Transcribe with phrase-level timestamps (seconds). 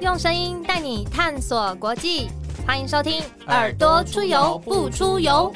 [0.00, 2.28] 用声音带你探索国际，
[2.66, 5.52] 欢迎收听《耳朵出游不出游》。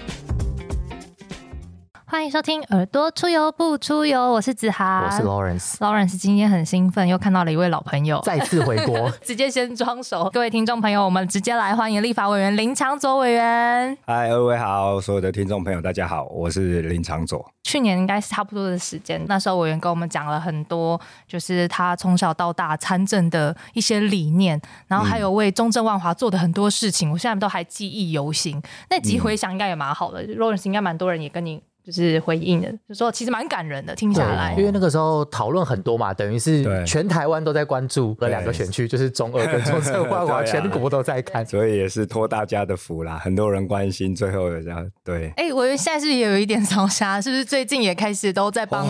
[2.15, 5.75] 欢迎收听《耳朵出游不出游》，我是子涵，我是 Lawrence。
[5.79, 10.31] Lawrence 今天很兴奋，又看到了一位老朋友，再次回国， 直接先装熟。
[10.33, 13.99] 各位听众朋友，我们直接来欢迎立法委员林长佐委员。
[14.07, 17.45] 嗨，二位好，所有的听众朋友，大家好，我是林长佐。
[17.65, 28.63] 去年应该是差不多的时间，那时候委员跟我们讲了很多，就是他从小到大参政的一些理念，然后还有为中正万华做的很多事情，我现在都还记忆犹新。
[28.89, 34.55] 那集回想应该也蛮好的、l a w r e n c e 应该蛮多人也跟你就是回应的，就说其实蛮感人的，听下来。
[34.57, 41.45] 因为那个时候讨论很多嘛，等于是全台湾都在关注的两个选区，就是中二跟中正万华，对啊全国都在看。
[41.47, 45.29] 所以也是托大家的福啦，很多人关心，最后这样对。
[45.37, 47.21] 哎、欸，我现在是也有一点烧瞎？
[47.21, 48.87] 是不是最近也开始都在帮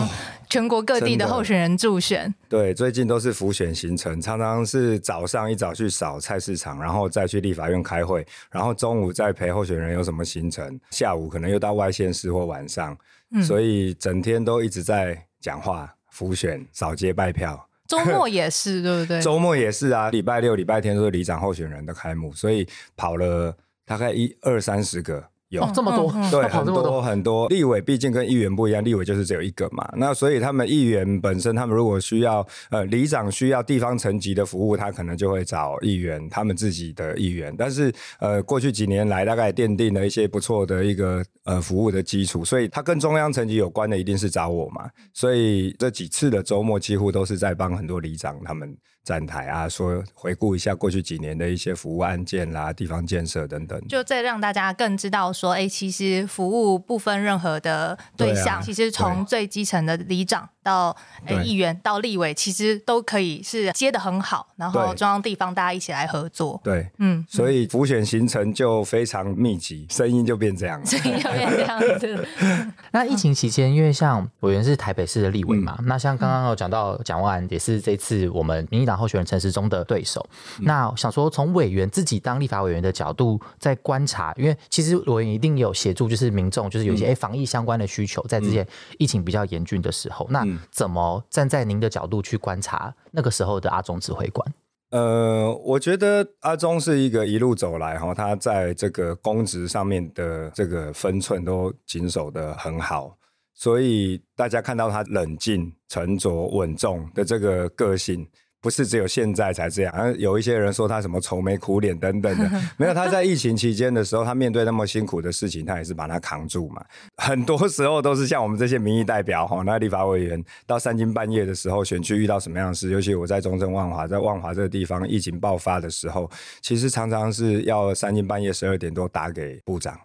[0.49, 2.33] 全国各地的候选人助选？
[2.47, 12.97] 对，最近都是浮选行程，常常是早上一早去扫菜市场，然后再去立法院开会，然后中午再陪候选人有什么行程，下午可能又到外县市或晚上，
[13.43, 17.67] 所以整天都一直在讲话、浮选、扫街拜票。
[17.87, 19.19] 周末也是，对不对？
[19.23, 25.23] 周末也是啊，礼拜六、礼拜天都是里长候选人的开幕，所以跑了大概一二三十个
[25.55, 25.63] 有。
[25.63, 29.89] 哦，这么多，对，跑很多，很多立委毕竟跟议员不一样，立委就是只有一个嘛。
[29.97, 37.53] 那所以他们议员本身，他们如果需要呃里长需要地方层级的服务，他可能就会找议员，他们自己的议员。
[37.57, 44.89] 但是呃过去几年来，大概奠定了一些不错的一个呃服务的基础，所以他跟中央层级有关的，一定是找我嘛。
[45.13, 53.79] 所以这几次的周末几乎都是在帮很多里长他们站台啊，说回顾一下过去几年的一些服务案件啦、地方建设等等。
[53.87, 60.95] 就再让大家更知道说，哎、其实服务不分任何的对象，其实从最基层的里长到
[61.27, 66.59] 哎议员到立委，其实都可以是接的很好，然后中央地方大家一起来合作。
[66.63, 70.83] 对，嗯，所以浮选行程就非常密集，声音就变这样。
[70.83, 72.27] 声音就变这样子。
[72.91, 75.61] 那疫情期间，因为像委员是台北市的立委嗯。
[75.63, 80.27] 嘛，那像刚刚有讲到蒋万安也是这次我们民进党候选人陈时中的对手。
[80.57, 80.65] 嗯。
[80.65, 87.11] 那想说从委员自己当立法委员的角度在观察，因为其实委员一定有协助，就是民众就是有一些嗯。
[87.11, 88.65] 哎防疫相关的需求，在之前
[88.97, 94.53] 疫情比较严峻的时候，那嗯怎么站在您的角度去观察那个时候的阿中指挥官？
[94.91, 103.17] 呃，我觉得阿中是一个一路走来哈，他在这个公职上面的这个分寸都谨守的很好，
[103.53, 108.27] 所以大家看到他冷静、沉着、稳重的这个个性。
[108.65, 112.95] 不是只有现在才这样，而有一些人说他什么愁眉苦脸等等的， 没有。
[112.95, 116.83] 他在疫情期间的时候，他面对那么辛苦的事情，他也是把它扛住嘛。
[117.17, 126.27] 很多时候都是像我们这些民意代表哈，那立法委员到三更半夜的时候，选区遇到什么样的事，尤其我在中正万华，在万华这个地方疫情爆发的时候，
[126.63, 129.95] 其实常常是要三更半夜十二点多打给部长。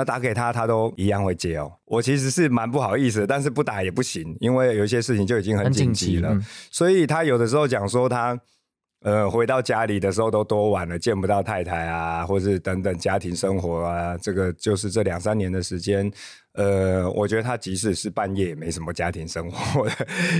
[0.00, 1.70] 那打给他，他都一样会接哦。
[1.84, 6.30] 我其实是蛮不好意思的，但是不打也不行，因为有一些事情就已经很很紧紧急急了。
[6.32, 8.40] 嗯所以他有的时候讲说他。
[9.02, 16.12] 呃，回到家里的时候都多晚了，见不到太太啊，或是等等家庭生活啊，这个就是这两三年的时间，
[16.54, 19.92] 呃，我觉得他即使是半夜也没什么家庭生活的，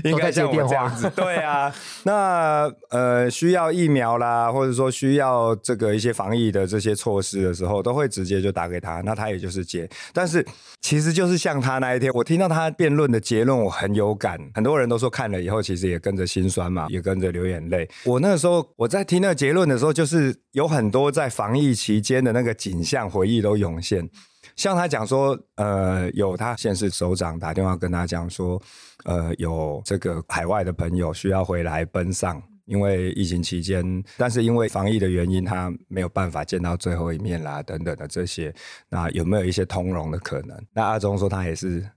[0.03, 1.09] 应该像我这样子。
[1.15, 1.72] 对啊，
[2.03, 9.88] 那呃需要疫苗啦，或者说需要这个一些防疫的这些措施的时候，都会直接就打给他，那他也就是接。
[10.12, 10.44] 但是
[10.81, 14.37] 其实就是像他那一天，我听到他辩论的结论，我很有感。
[14.54, 17.88] 很多人都说看了以后，其实也跟着心酸嘛，也跟着流眼泪。
[18.04, 24.10] 我那个时候我在听那个结论的时候，就是有很多在防疫期间的那个景象回忆都涌现。
[24.56, 28.61] 像他讲说，呃，有他县市首长打电话跟他讲说，
[29.05, 38.55] 呃，有这个海外的朋友需要回来奔丧，因为疫情期间，但是因为防疫的原因，他没有办法见到最后一面啦，等等的这些，
[38.88, 40.56] 那有没有一些通融的可能？
[40.72, 41.88] 那阿中说他也是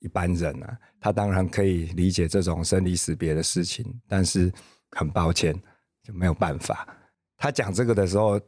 [0.00, 4.52] 一般人啊，他当然可以理解这种生离死别的事情，但是
[4.92, 5.54] 很抱歉，
[6.02, 6.88] 就没有办法。
[7.36, 8.40] 他讲这个的时候。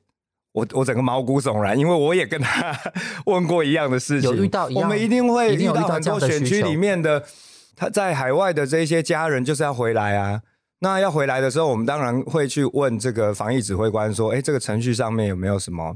[0.53, 2.77] 我我整个毛骨悚然，因为我也跟他
[3.27, 7.25] 问过一样的事情，有遇到一样我们一定会有遇到很多选区里面的
[7.77, 10.43] 他在海外的这些家人就是要回来啊。
[10.83, 15.95] 那要回来的时候，我们当然会去问这个防疫指挥官说：“哎，这个程序上面有没有什么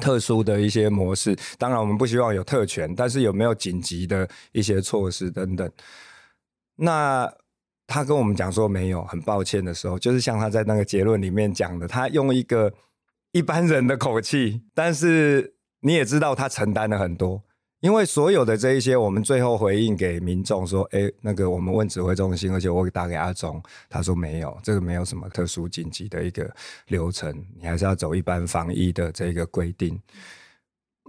[0.00, 1.36] 特殊的一些模式？
[1.58, 5.70] 当然，我们不希望有特权，但是有没有紧急的一些措施等等？”
[6.74, 7.32] 那
[7.86, 12.72] 他跟我们讲说没有，很抱歉的时候，就是像他在那个结论里面讲的，他用一个
[13.32, 17.42] 一般人的口气， 但是你也知道他承担了很多，
[17.80, 26.50] 因为所有的这一些，我们最后回应给民众说，哎，那个我们问指挥中心，而且我打给阿中，他说没有，这个没有什么特殊紧急的一个
[26.88, 29.98] 流程，你还是要走一般防疫的这个规定。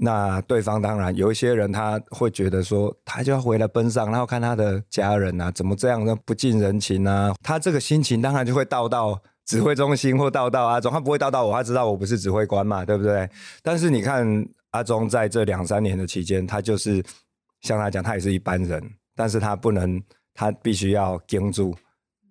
[0.04, 7.36] 那对方当然有一些人他会觉得说，他就要回来奔丧，然后看他的家人啊，怎么这样的不近人情啊？
[7.44, 9.22] 他这个心情当然就会到到
[9.52, 13.30] 指挥中心或倒到阿中，他不会倒到我，他知道我不是指挥官嘛，对不对？
[13.62, 14.46] 但是你看。
[14.72, 17.04] 阿忠在这两三年的期间，他就是
[17.60, 18.82] 像他讲，他也是一般人，
[19.18, 20.02] 但是他不能，
[20.34, 21.76] 他必须要盯住，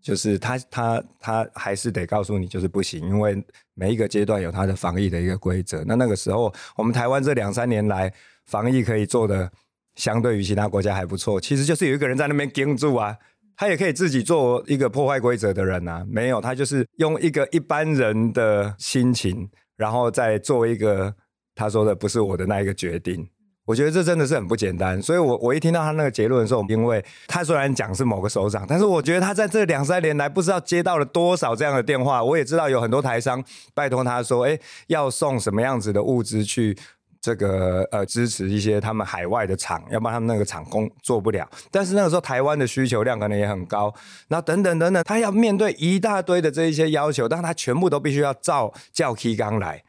[0.03, 3.45] 就是他他他还是得告诉你，就是不行，因为
[3.75, 5.85] 每一个阶段有他的防疫的一个规则。
[5.85, 8.11] 那那个时候，我们台湾这两三年来
[8.47, 9.53] 防疫可以做的
[9.97, 13.15] 相对于其他国家还不错，其实就是有一个人在那边盯住啊，
[13.61, 21.15] 他也可以自己做一个破坏规则的人啊，没有，他就是用一个一般人的心情，然后再做一个。
[21.55, 23.29] 他说的不是我的那一个决定，
[23.67, 25.03] 我觉得这真的是很不简单。
[25.03, 32.25] 所以，我我一听到他那个结论的时候，因为他虽然讲是某个首长，但是我觉得他在这两三年来不知道接到了多少这样的电话。
[32.25, 36.75] 我也知道有很多台商拜托他说，哎，要送什么样子的物资去
[37.21, 41.49] 这个呃支持一些他们海外的厂，要不然他们那个厂工做不了。
[41.71, 43.95] 但是那个时候台湾的需求量可能也很高，
[44.29, 49.83] 那等等等等，他要面对一大堆的这一些要求，但他全部都必须要照叫 K 纲来。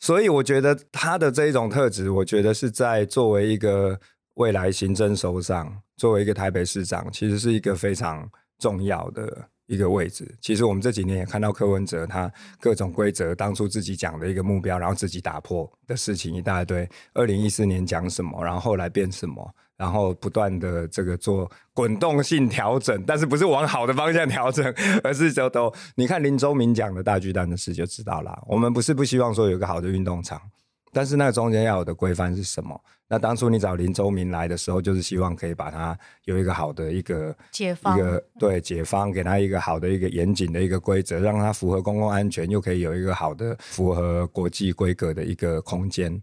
[0.00, 4.00] 所以我觉得他的这一种特质，我觉得是在作为一个
[4.34, 10.32] 未来行政首长，作为一个台北市长，其实是一个非常重要的一个位置。
[10.40, 12.30] 其实我们这几年也看到柯文哲他
[12.60, 16.86] 各种规则，当初自己讲的一个目标，然后自己打破的事情一大堆。
[17.14, 19.50] 二零一四年讲什么，然后后来变什么。
[19.74, 24.72] 然后不断的这个做滚动性调整，但是不是往好的方向调整，
[25.02, 28.44] 而是就都你看林周明讲的大巨蛋的事就知道了。
[28.46, 30.40] 我们不是不希望说有个好的运动场，
[30.92, 32.78] 但是那个中间要有的规范是什么？
[33.08, 46.22] 那当初你找林周明来的时候，就是希望可以把他有一个好的一个解放，一个对解放，给他一个好的一个严谨的一个规则，让他符合公共安全，又可以有一个好的符合国际规格的一个空间。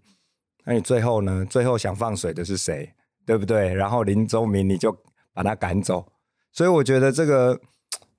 [0.63, 1.45] 那你最后呢？
[1.49, 2.93] 最后想放水的是谁？
[3.25, 3.73] 对不对？
[3.73, 4.91] 然后林周明你就
[5.33, 6.11] 把他赶走，
[6.51, 7.59] 所以我觉得这个，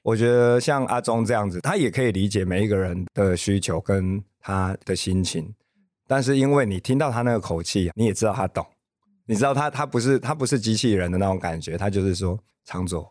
[0.02, 5.52] 我觉得像阿忠这样子，他也可以理解每一个人的需求跟他的心情，
[6.10, 8.66] 但是因为你听到他那个口气，你也知道他懂，
[9.26, 13.08] 你知道他他不是他不是机器人的那种感觉，他就是说常总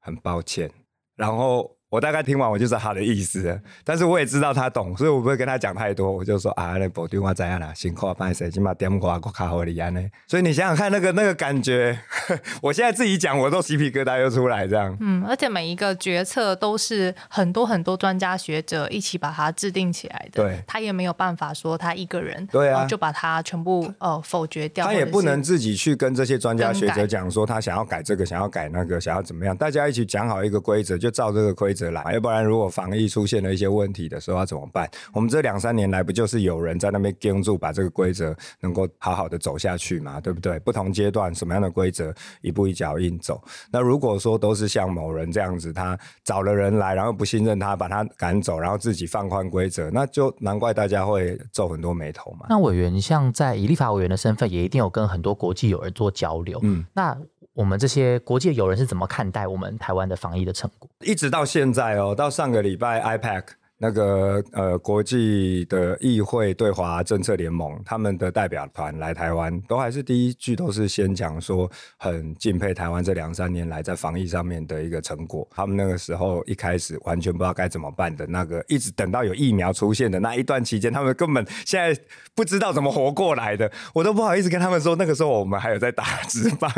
[0.00, 0.72] 很抱歉，
[1.14, 1.76] 然后。
[1.92, 6.10] 我大概听完，我就知道他的意思，但是我也知道他懂，所以我不会跟他讲太多。
[6.10, 7.70] 我就说啊，那保定话怎样啦？
[7.74, 8.50] 辛苦啊，帮谁？
[8.50, 10.00] 起码点过我卡好里安呢。
[10.26, 11.98] 所以你想想看，那个那个感觉，
[12.62, 14.96] 我现在自己讲，我都鸡皮疙瘩又出来这样。
[15.00, 20.42] 嗯，而且每一个决策都是很多很多专家学者一起把它制定起来的。
[20.42, 24.86] 对，他也没有办法说他一个人，对啊，就把它全部呃否决掉。
[24.86, 29.54] 他也不能自己去跟这些专家学者讲说他想要改这个，想要改那个，想要怎么样？
[29.54, 34.88] 大家一起讲好一个规则，就照这个规则来，要不然如果防疫出现了一些问题的时候要怎么办？
[35.12, 40.20] 我们这两三年来不就是有人在那边盯住，把这个规则能够好好的走下去嘛？
[40.20, 40.58] 对不对？
[40.60, 43.42] 不同阶段什么样的规则，一步一脚印走。
[43.70, 52.46] 那如果说都是像某人这样子，他找了人来，然后不信任他，把他赶走，然后自己放宽规则，那就难怪大家会皱很多眉头嘛。
[52.48, 56.58] 那委员像在以立法委员的身份，也一定有跟很多国际友人做交流。
[56.62, 57.16] 嗯，那。
[57.54, 60.88] 我们这些国际友人是怎么看待我们台湾的防疫的成果？
[61.00, 63.44] 一直到现在哦，到上个礼拜，IPAC。
[63.82, 75.44] 那个呃，国际的议会对华政策联盟，他们的代表团来台湾，都还是第一句都是先讲说，很敬佩台湾这两三年来在防疫上面的一个成果。
[75.50, 82.00] 他们那个时候一开始完全不知道该怎么办的那个，一直等到有疫苗出现的那一段期间，他们根本现在
[82.36, 83.68] 不知道怎么活过来的。
[83.94, 86.70] 我都不好意思跟他们说，那个时候我们还有在打直棒。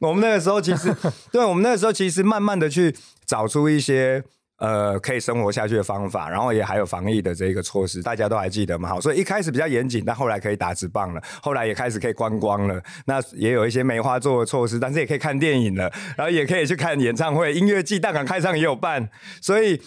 [0.00, 0.92] 我们那个时候其实，
[1.30, 2.92] 对我们那个时候其实慢慢的去
[3.24, 4.24] 找出一些。
[4.58, 8.88] 呃，可以生活下去的方法，然后也还有防疫的这个措施，大家都还记得嘛？
[8.88, 19.08] 好，所以一开始比较严谨，但后来可以打直棒了，后来也开始可以观光了，那也有一些梅花做的措施，但是也可以看电影了，然后也可以去看演唱会，音乐季、大港开唱也有办，
[19.40, 19.80] 所以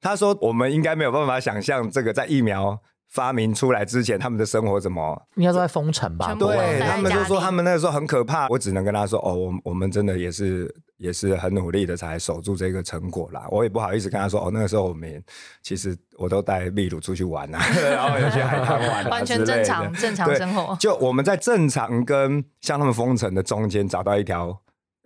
[0.00, 2.80] 他说我们应该没有办法想象这个在疫苗。
[3.16, 6.34] 发明出来之前，他们的生活怎么应该都在封城吧？
[6.34, 8.46] 对他们就说他们那个时候很可怕。
[8.48, 15.24] 我只能跟他说：“哦，我我们真的也是也是很努力的才守住这个成果啦。”我也不好意思跟他说：“哦，那个时候我们
[15.62, 17.58] 其实我都带秘鲁出去玩啊，
[17.90, 24.54] 然后有去海滩玩，完全正常正常生活。”就我们在正常跟像他们封城的中间找到一条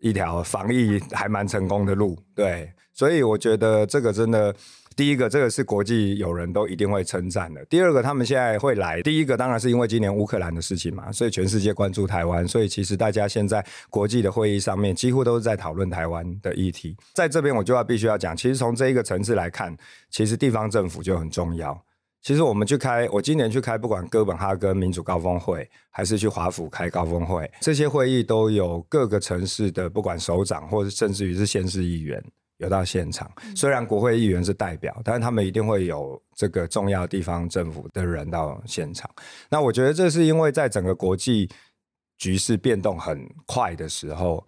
[0.01, 2.19] 一条防疫还蛮成功的路。
[2.35, 4.53] 对，所以我觉得这个真的。
[4.97, 7.65] 第一个，这个是国际友人都一定会称赞的。
[7.67, 9.01] 第二个，他们现在会来。
[9.03, 16.97] 第一个当然是因为今年乌克兰的事情嘛，所以全世界关注台湾，所以其实大家现在国际的会议上面几乎都是在讨论台湾的议题。
[17.15, 19.75] 在这边我就要必须要讲，其实从这一个层次来看，
[20.11, 21.83] 其实地方政府就很重要。
[22.21, 32.23] 其实我们去开，我今年去开，不管哥本哈根民主高峰会，还是去华府开高峰会，这些会议都有各个城市的不管首长，或者甚至于是县市议员
[32.61, 33.31] 有到现场。
[33.55, 39.11] 虽然国会议员是代表，但是他们一定会有这个重要地方政府的人到现场。
[39.51, 41.51] 那我觉得这是因为在整个国际
[42.17, 44.47] 局势变动很快的时候，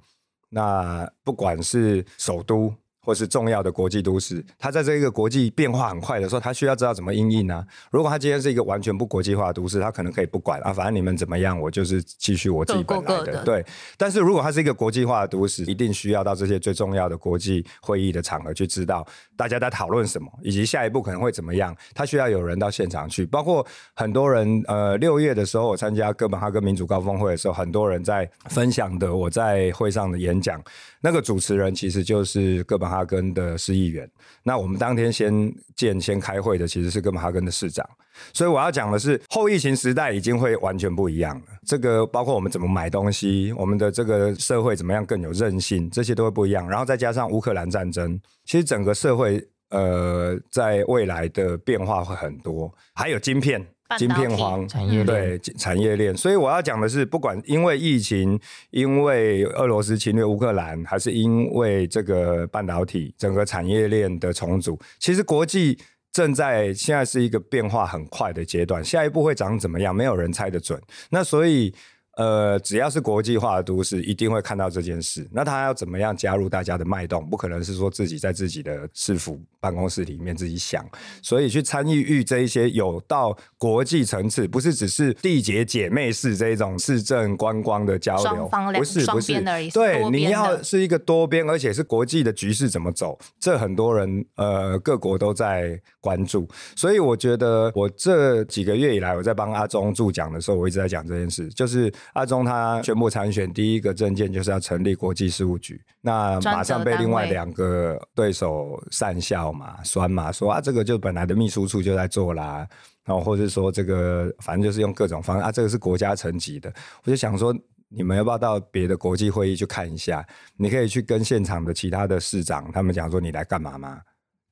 [0.49, 2.73] 那不管是首都。
[3.05, 7.65] 或是重要的国际都市，它在这一个国际变化很快的时候，它需要知道怎么应应呢？
[7.91, 13.45] 如果它今天是一个完全不国际化的都市，它可能可以不管啊，反正你们怎么样，我就是继续我自己本来的。
[13.45, 13.65] 对。
[13.97, 19.07] 但是如果它是一个国际化的都市，一定需要到这些最重要的国际会议的场合去知道
[19.37, 21.77] 大家在讨论什么，以及下一步可能会怎么样。
[21.95, 24.63] 它需要有人到现场去，包括很多人。
[24.69, 30.63] 呃，六月的时候我参加哥本哈根民主高峰会的时候，很多人在分享的我在会上的演讲。
[31.03, 34.09] 那个主持人其实就是哥本哈根的市议员。
[34.45, 37.85] 那我们当天先见、先开会的其实是哥本哈根的市长。
[38.33, 41.47] 所以我要讲的是，后疫情时代已经会完全不一样了。
[41.67, 46.69] 这个包括我们怎么买东西，我们的这个社会怎么样更有韧性，这些都会不一样。
[46.69, 52.73] 然后再加上乌克兰战争，其实整个社会呃，在未来的变化会很多。
[52.95, 53.61] 还有晶片。
[53.99, 58.39] 晶片荒产业对产业链，所以我要讲的是，不管因为疫情，
[58.71, 65.79] 因为俄罗斯侵略乌克兰，还是因为这个半导体整个产业链的重组，其实国际
[66.13, 70.81] 正在现在是一个变化很快的阶段，下一步会长怎么样，没有人猜得准。
[71.11, 71.75] 那所以。
[72.16, 75.26] 呃，只要是国际化的都市，一定会看到这件事。
[75.33, 77.26] 那他要怎么样加入大家的脉动？
[77.26, 80.87] 不可能是说自己在自己的市府办公室里面自己想，
[81.23, 89.40] 所以去参与与这一些有到国际层次，不是只是缔结姐妹市这一种市政观光的交流，不是不是
[89.73, 96.47] 对，你要是一个多边，而且是国际的局势怎么走，这很多人呃各国都在关注。
[96.76, 101.90] 所以我觉得，我这几个月以来，我在帮阿中助讲的时候，我一直在讲这件事，就是。
[102.13, 105.81] 阿中他宣布参选，第一个证件就是要成立国际事务局。
[106.01, 112.67] 那马上被另外两个对手讪笑嘛、酸嘛，说啊，这个就本来的秘书处就在做啦，
[113.05, 116.73] 然后或者说这个反正就是用各种方式啊，这个是国家层级的。
[117.05, 117.55] 我就想说，
[117.89, 120.27] 你们要不要到别的国际会议去看一下？
[120.57, 124.01] 你可以去跟现场的其他的市长他们讲说，你来干嘛吗？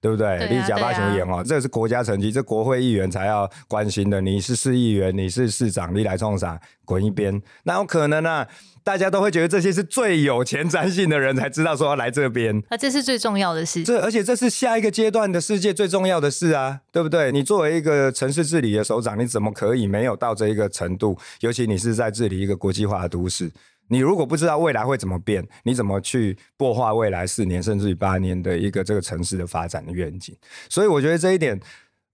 [0.00, 0.48] 对不对？
[0.50, 4.20] 你假八雄演哦，这是国家层级，这国会议员才要关心的。
[4.20, 6.58] 你是市议员，你是市长，你来冲啥？
[6.84, 7.40] 滚一边！
[7.64, 8.46] 那有可能呢？
[8.82, 12.62] 大家都会觉得这些是最有前瞻性的人才知道说要来这边。
[12.70, 13.84] 那这是最重要的事。
[13.84, 17.30] 这而且这是下一个阶段的世界最重要的事啊，对不对？
[17.30, 21.16] 你作为一个城市治理的首长，你怎么可以没有到这一个程度？
[21.40, 23.50] 尤其你是在治理一个国际化的都市。
[23.90, 30.34] 你如果不知道未来会怎么变，你怎么去擘画未来四年甚至于八年的一个这个城市的发展的愿景？
[30.68, 31.58] 所以我觉得这一点，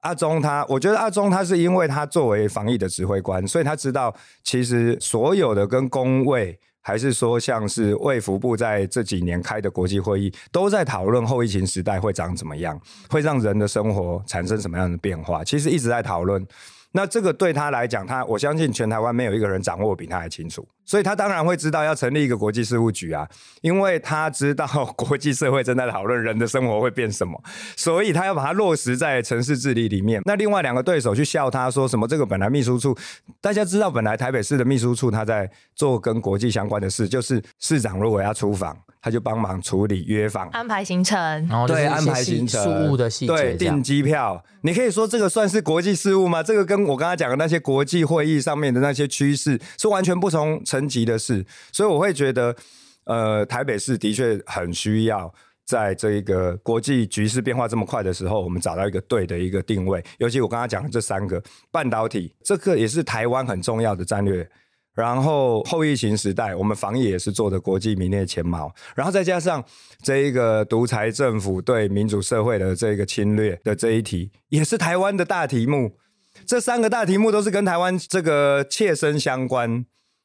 [0.01, 12.81] 阿中他，我觉得阿中他是因为他作为防疫的指挥官，所以他知道其实所有的跟工位，还是说像是卫福部在这几年开的国际会议，都在讨论后疫情时代会长怎么样，
[13.11, 16.47] 会让人的生活产生什么样的变化，其实一直在讨论。
[16.97, 23.29] 那这个对他来讲，他我相信全台湾没有一个人掌握比他还清楚，所以他当然会知道要成立一个国际事务局啊，
[23.61, 27.39] 因为他知道 国际社会正在讨论人的生活会变什么，
[27.77, 30.23] 所以他要把它落实在城市治理里面。
[30.25, 32.09] 那另外两个对手去笑他说什么？
[32.09, 32.97] 这个本来秘书处，
[33.43, 38.75] 大家知道本来台北市的秘书处他在做跟国际相关的事，就是市长如果要出访。
[39.07, 44.45] 他就帮忙处理约访、安排行程，然后对安排行程、事务的细节，对订机票。
[44.63, 46.43] 你可以说这个算是国际事务吗？
[46.43, 51.47] 这个跟我刚才讲的那些国际会议上面的那些趋势是完全不同层级的事。
[51.71, 52.57] 所以我会觉得，
[53.05, 55.33] 呃，台北市的确很需要
[55.65, 60.05] 在这一个国际局势变化这么快的时候，我们找到一个对的一个定位。
[60.19, 64.51] 尤其我刚刚讲的这三个半导体，这个也是台湾很重要的战略。
[64.97, 68.75] 然后后疫情时代，我们防疫也是做的国际名列前茅。
[68.95, 69.63] 然后再加上
[70.03, 75.99] 这一个独裁政府对民主社会的这个侵略的这一题，也是台湾的大题目。
[76.47, 79.85] 这三个大题目都是跟台湾这个切身相关。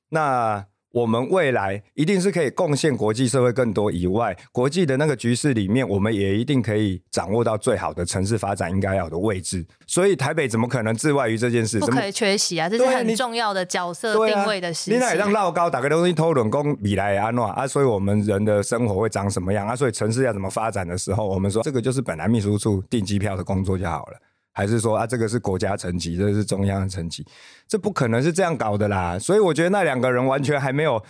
[0.09, 9.65] 那我们未来一定是可以贡献国际社会更多以外，国际的那个局势里面，我们也一定可以掌握到最好的城市发展应该要的位置。
[9.87, 11.79] 所以台北怎么可能置外于这件事？
[11.79, 12.67] 不可以缺席啊！
[12.67, 14.95] 这是很重要的角色定位的事情。
[14.95, 19.75] 你那让绕高打个东西偷轮工比来安诺啊，所以我们人的生活会长什么样啊？
[19.75, 24.17] 所以城市要怎么发展的时候，我们说这个就是本来秘书处订机票的工作就好了。
[24.53, 27.25] 还是说啊，这个是国家层级，这是中央的层级，
[27.67, 29.17] 这不可能是这样搞的啦。
[29.17, 31.03] 所以我觉得那两个人完全还没有，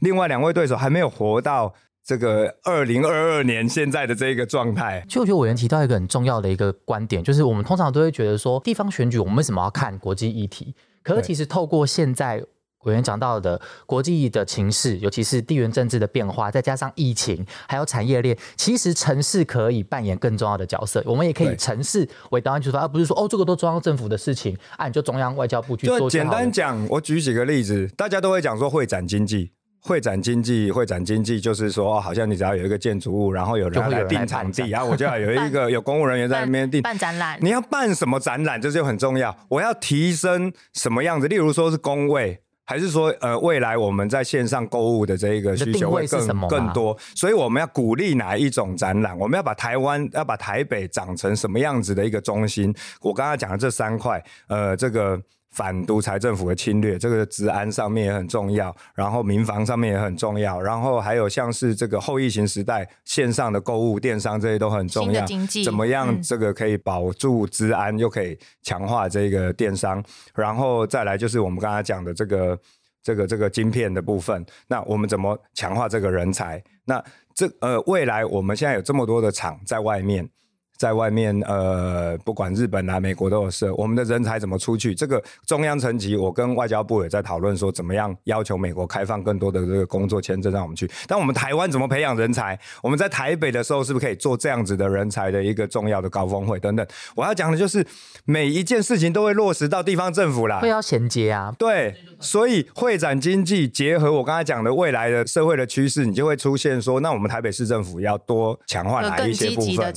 [0.00, 1.74] 另外两位对手还没有活到
[2.04, 5.04] 这个二零二二年现在的这个状态。
[5.06, 10.74] 其实我觉得委员提到一个很重要的一个观点，就是我们通常都会觉得说，地方选举我们为什么要看国际议题？
[11.02, 12.44] 可是其实透过现在。
[12.84, 21.02] 委员讲到的国际的情势，尤其是地缘政治的变化，再加上疫情，还有产业链，其实城市可以扮演更重要的角色。
[21.04, 26.08] 我们也可以城市为档案出发，而不是说哦，这个都中央政府的事情，按就中央外交部去做。
[26.08, 37.36] 简单讲，我举几个例子，大家都会讲说会展经济，会展经济，会展经济，就是说，好像你只要有一个建筑物，然后有人来订场地，然后我就要有 一个有公务人员在那边订办展览。
[37.42, 39.36] 你要办什么展览，这就很重要。
[39.48, 41.26] 我要提升什么样子？
[41.26, 42.40] 例如说是工位。
[42.66, 49.16] 还是说，呃，未来我们在线上购物的这一个需求会更更多，所以我们要鼓励哪一种展览？
[49.18, 52.74] 我们要把台湾要把台北长成什么样子的一个中心？
[53.00, 55.18] 我刚刚讲的这三块，呃，这个。
[55.56, 65.24] 反独裁政府的侵略，这个治安上面也很重要，然后民防上面也很重要，然后还有像是这个后疫情时代线上的购物、电商这些都很重要。
[65.64, 66.22] 怎么样？
[66.22, 72.58] 这个可以保住治安，又可以强化这个电商，然后再来就是我们刚才讲的这个
[73.02, 74.44] 这个这个晶片的部分。
[74.68, 76.62] 那我们怎么强化这个人才？
[76.84, 77.02] 那
[77.34, 80.28] 这呃，未来我们现在有这么多的厂在外面。
[80.76, 83.70] 在外面，呃，不管日本啊、美国都有事。
[83.72, 84.94] 我们的人才怎么出去？
[84.94, 90.90] 这个中央层级，我跟外交部也在讨论说，怎么样要求美国开放更多的这个工作签证让我们去。
[91.06, 92.58] 但我们台湾怎么培养人才？
[92.82, 96.86] 我们在台北的时候，是不是可以做这样子的人才的一个重要的高峰会等等？
[97.14, 97.84] 我要讲的就是
[98.24, 101.54] 每一件事情都会落实到地方政府啦，会要衔接啊。
[101.58, 109.92] 对，所以会展经济结合我刚才讲的未来的社会的趋势，你就会出现说，那我们台北市政府要多强化哪一些部分？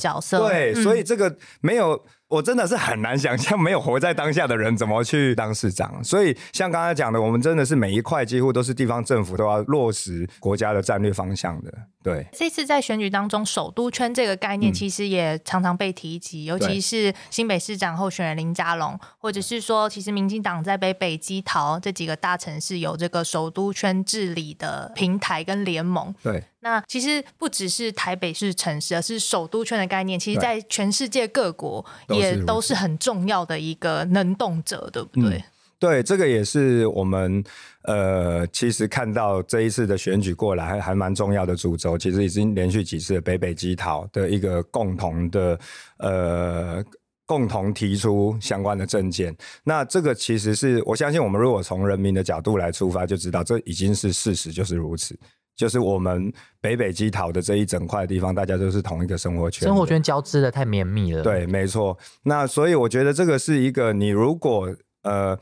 [0.48, 0.69] 对。
[0.74, 2.04] 所以这个没有。
[2.30, 5.92] 我真的是很难想象，没有活在当下的人怎么去当市长。
[6.04, 11.74] 所以像刚才讲的，我们真的是每一块几乎都是地方政府都要落实国家的战略方向的。
[12.02, 26.14] 对，这次在选举当中，首都圈这个概念其实也常常被提及，尤其是新北市长候选人林佳龙，或者是说，其实民进党在北北基桃这几个大城市有这个首都圈治理的平台跟联盟。
[26.22, 31.84] 对，那其实不只是台北市城市，而是首都圈的概念，其实在全世界各国。
[32.08, 35.42] 也都是很重要的一个能动者，对不对？
[35.80, 37.42] 对，这个也是我们
[37.84, 41.96] 呃，其实看到这一次的选举过来，还还蛮重要的主轴。
[41.96, 45.58] 其实已经连续几次北北基讨的一个共同的
[45.96, 46.84] 呃，
[47.24, 49.34] 共同提出相关的证件。
[49.64, 55.18] 那这个其实是我相信，我们如果从人民的角度来出发，就知道这已经是事实，就是如此。
[55.56, 61.22] 就是我们北北基桃的这一整块地方，大家都是同一个生活圈，生活圈交织的太绵密了。
[61.22, 61.96] 对，没错。
[62.22, 65.38] 那所以我觉得这个是一个，你如果呃，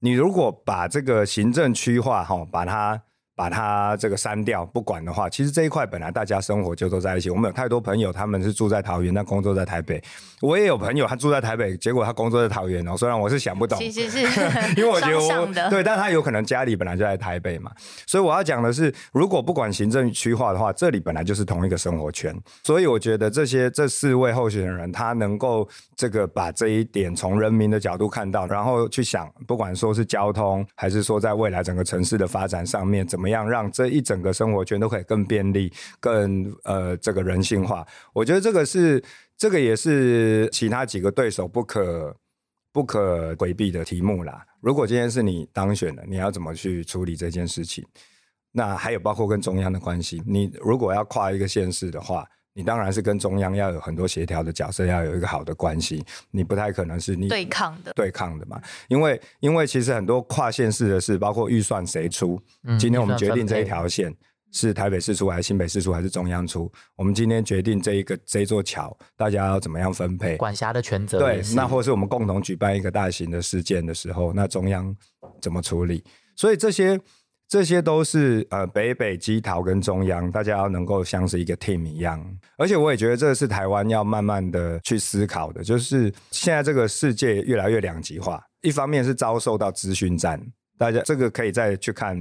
[0.00, 3.02] 你如果把这个行政区划哈，把它。
[3.40, 7.30] 把它这个删掉，不管的话，其实这一块本来大家生活就都在一起。
[7.30, 9.98] 我们有太多朋友，他们是住在桃园，但工作在台北。
[10.42, 12.94] 我也有朋友，他住在台北，结果他工作在桃园哦。
[12.94, 14.20] 虽然我是想不懂，其实是
[14.76, 17.70] 因为我觉得我对，但他有可能家里本来就在台北嘛。
[18.06, 22.38] 所以我要讲的是，如果不管行政区划的话，这里本来就是同一个生活圈。
[22.62, 33.29] 所以我觉得这些这四位候选人，他能够这个把这一点从人民的角度看到，然后去想，不管说是交通，还是说在未来整个城市的发展上面怎么。
[33.30, 39.02] 样让这一整个生活圈都可以更便利、更呃这个人性化，我觉得这个是
[39.36, 42.14] 这个也是其他几个对手不可
[42.72, 44.44] 不可回避的题目啦。
[44.60, 47.84] 如果今天是你当选了，你要怎么去处理这件事情？
[48.52, 52.26] 那还有包括跟中央的关系，你如果要跨一个县市的话。
[52.60, 56.04] 你当然是跟中央要有很多协调的角色，要有一个好的关系。
[56.30, 58.60] 你不太可能是你对抗的对抗的嘛？
[58.88, 62.38] 因为因为其实很多跨县市的事，包括预算谁出。
[62.78, 64.14] 今天我们决定这一条线
[64.52, 66.70] 是台北市出还是新北市出还是中央出？
[66.96, 71.18] 我们今天决定这一个这座桥，大家要怎么样分配管辖的权责？
[71.18, 74.94] 对，那或是我们共同举办一个大型的事件的时候，那中央
[75.40, 76.04] 怎么处理？
[76.36, 77.00] 所以这些。
[77.50, 82.24] 这些都是呃北北基桃跟中央，大家要能够像是一个 team 一样，
[82.56, 90.40] 而且我也觉得这是台湾要慢慢的去思考的，就是现在这个世界越来越两极化，一方面是遭受到资讯战，
[90.78, 92.16] 大家这个可以再去看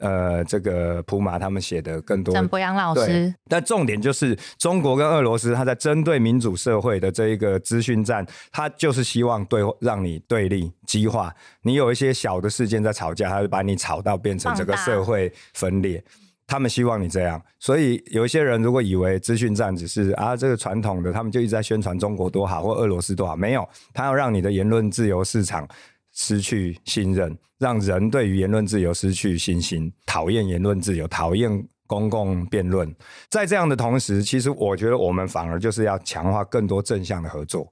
[0.00, 2.34] 呃这个普马他们写的更多。
[2.34, 11.34] 沈博阳老师，，但重点就是中国跟俄罗斯，他在针对民主社会的这一个资讯战，他就是希望对让你对立激化。
[11.62, 16.02] 你有一些小的事件在吵架，他就把你吵到变成整个社会分裂。
[16.46, 25.66] 他们希望你这样，所以有一些人如果以为资讯战只是啊这个传统的，他们就一直在宣传中国多好或俄罗斯多好，没有，他要让你的言论自由市场
[26.14, 31.50] 失去信任，让人对于言论自由失去信心，讨厌言论自由，讨厌
[31.86, 32.92] 公共辩论。
[33.28, 37.70] 在这样的同时，其实我觉得我们反而就是要强化更多正向的合作。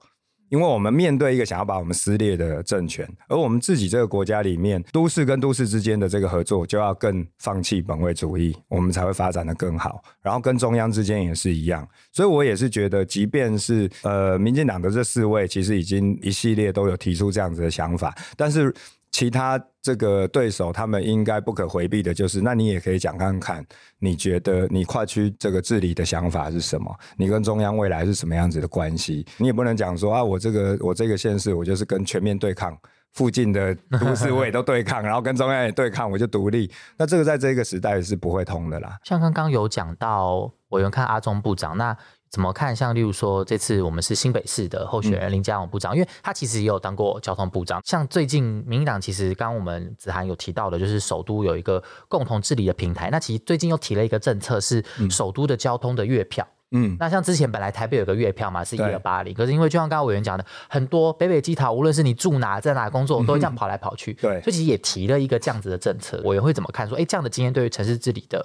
[0.53, 10.03] 因为我们面对一个想要把我们撕裂的政权，而我们自己这个国家里面，都市跟都市之间的这个合作就要更放弃本位主义，我们才会发展的更好。
[10.21, 18.71] 然后跟中央之间也是一样，所以我也是觉得，即便是呃民进党的这四位，其实已经一系列都有提出这样子的想法，但是
[19.13, 23.63] 其他这个对手，他们应该不可回避的，就是那你也可以讲看看，
[23.99, 26.93] 你觉得你跨区这个治理的想法是什么？
[27.15, 29.25] 你跟中央未来是什么样子的关系？
[29.37, 32.77] 你也不能讲说啊，我这个我这个县市，我就是跟全面对抗。
[33.11, 36.67] 附近的都市我也都对抗， 然后跟中央也对抗，我就独立。
[36.97, 38.97] 那这个在这个时代是不会通的啦。
[39.03, 41.95] 像刚刚有讲到，我有看阿中部长，那
[42.33, 42.75] 怎么看？
[42.75, 47.79] 像例如说，这次我们是新北市的候选人林佳龙部长，因为他其实也有当过交通部长。
[47.85, 53.11] 像最近民进党其实刚刚我们子涵有提到的，就是首都有一个共同治理的平台。
[53.11, 56.47] 那其实最近又提了一个政策，是首都的交通的月票。
[56.71, 64.11] 嗯，那像之前本来台北有个月票嘛，是一对二八零，可是因为就像刚刚委员讲的，很多北北基桃，无论是你住哪，在哪工作，都会这样跑来跑去。
[64.13, 66.19] 对所以其实也提了一个这样子的政策。
[66.23, 66.89] 委员会怎么看？
[66.89, 68.43] 说，哎，这样的经验对于城市治理的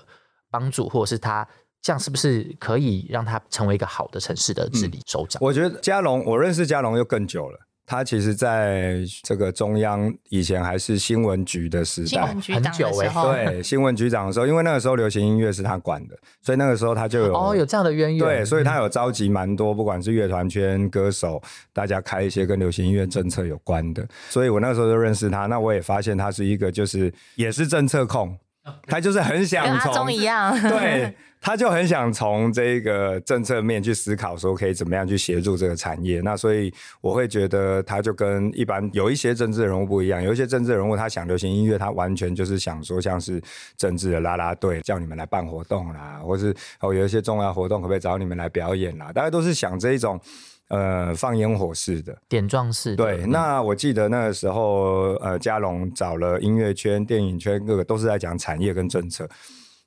[0.51, 1.49] 帮助，或者是他
[1.81, 5.41] 这样是不是可以让他成为一个好的城市的治理首长？
[5.43, 7.59] 我觉得嘉龙，我认识嘉龙又更久了。
[7.91, 18.19] 他其实在这个中央以前还是新闻局的时代新闻，局长很久欸的时候，对新闻局长的时候，因为那个时候流行音乐是他管的，所以那个时候他就有哦，有这样的渊源。
[18.19, 21.41] 对，所以他有召集蛮多，不管是乐团圈歌手，
[21.73, 24.07] 大家开一些跟流行音乐政策有关的。
[24.29, 28.37] 所以我那时候就认识他，那我也发现他是一个就是也是政策控，
[28.87, 36.21] 他就是很想阿从中一样， 对，他就很想从这个政策面去思考，说可以怎么样去协助这个产业。
[36.23, 43.41] 那所以我会觉得，他就跟一般有一些政治人物不一样，有一些政治人物他想流行音乐，他完全就是想说像是
[43.77, 50.21] 政治的啦啦队，叫你们来办活动啦，或是哦有一些重要活动可不可以找你们来表演啦，大家都是想这一种。
[50.69, 52.97] 呃，放烟火式的，点状式的。
[52.97, 59.27] 对，嗯那我记得那个时候，呃，嘉龙找了音乐圈、电影圈各个都是在讲产业跟政策，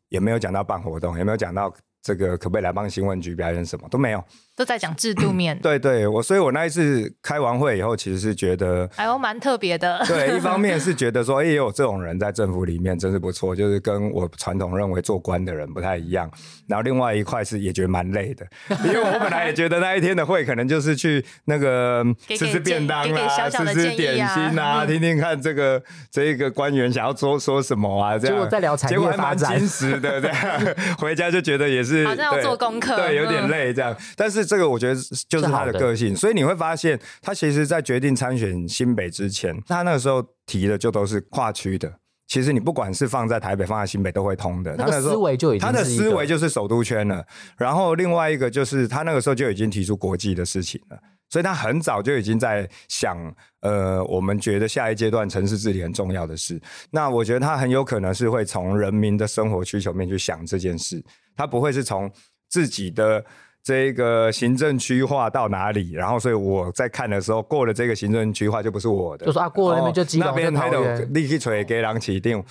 [0.09, 4.23] 也没有讲到办活动，也没有讲到这个可不可以来帮新闻局表演什么都没有。
[4.55, 8.89] 都在讲制度 面，对对，我所以，我那一次开完会以后，其实是觉得。
[8.97, 10.03] 哎呦，蛮特别的。
[10.07, 16.29] 对，一方面是觉得说， 哎，也有这种人在政府里面，真是不错，就是跟我传统认为做官的人不太一样。
[16.67, 18.45] 然后另外一块是也觉得蛮累的，
[18.85, 28.35] 因为我本来也觉得那一天的会可能就是去那个吃吃便当建议给给啦，小小的吃吃点心啊，嗯听听看这个这一个官员想要说说什么啊，这样。
[28.35, 30.61] 结果在聊产业结果还蛮发展矜持的，这样
[30.97, 33.95] 回家就觉得也是好像要做功课对，有点嗯累这样。
[34.15, 34.95] 但是这个我觉得
[35.27, 41.91] 就是他的的个性，所以你会发现他其实在决定参选新北之前，他那个时候提的就都是跨区的。
[42.27, 44.73] 其实你不管是放在台北，放在新北都会通的。
[44.77, 47.25] 那个他的思维就已经他的思维就是首都圈了。
[47.57, 50.97] 然后另外一个就是他那个时候就已经提出国际的事情了。
[51.29, 53.17] 所以他很早就已经在想，
[53.61, 56.61] 呃，我们觉得下一阶段城市治理很重要的事。
[56.89, 61.01] 那我觉得他很有可能是会从人民的生活需求面去想这件事，
[61.35, 62.11] 他不会是从
[62.49, 63.23] 自己的
[63.63, 72.43] 这个行政区划到哪里，然后所以我在看的时候，过了这个行政区划就不是我的，就说啊过了那边就基隆那边就桃还有园立即锤给狼起定。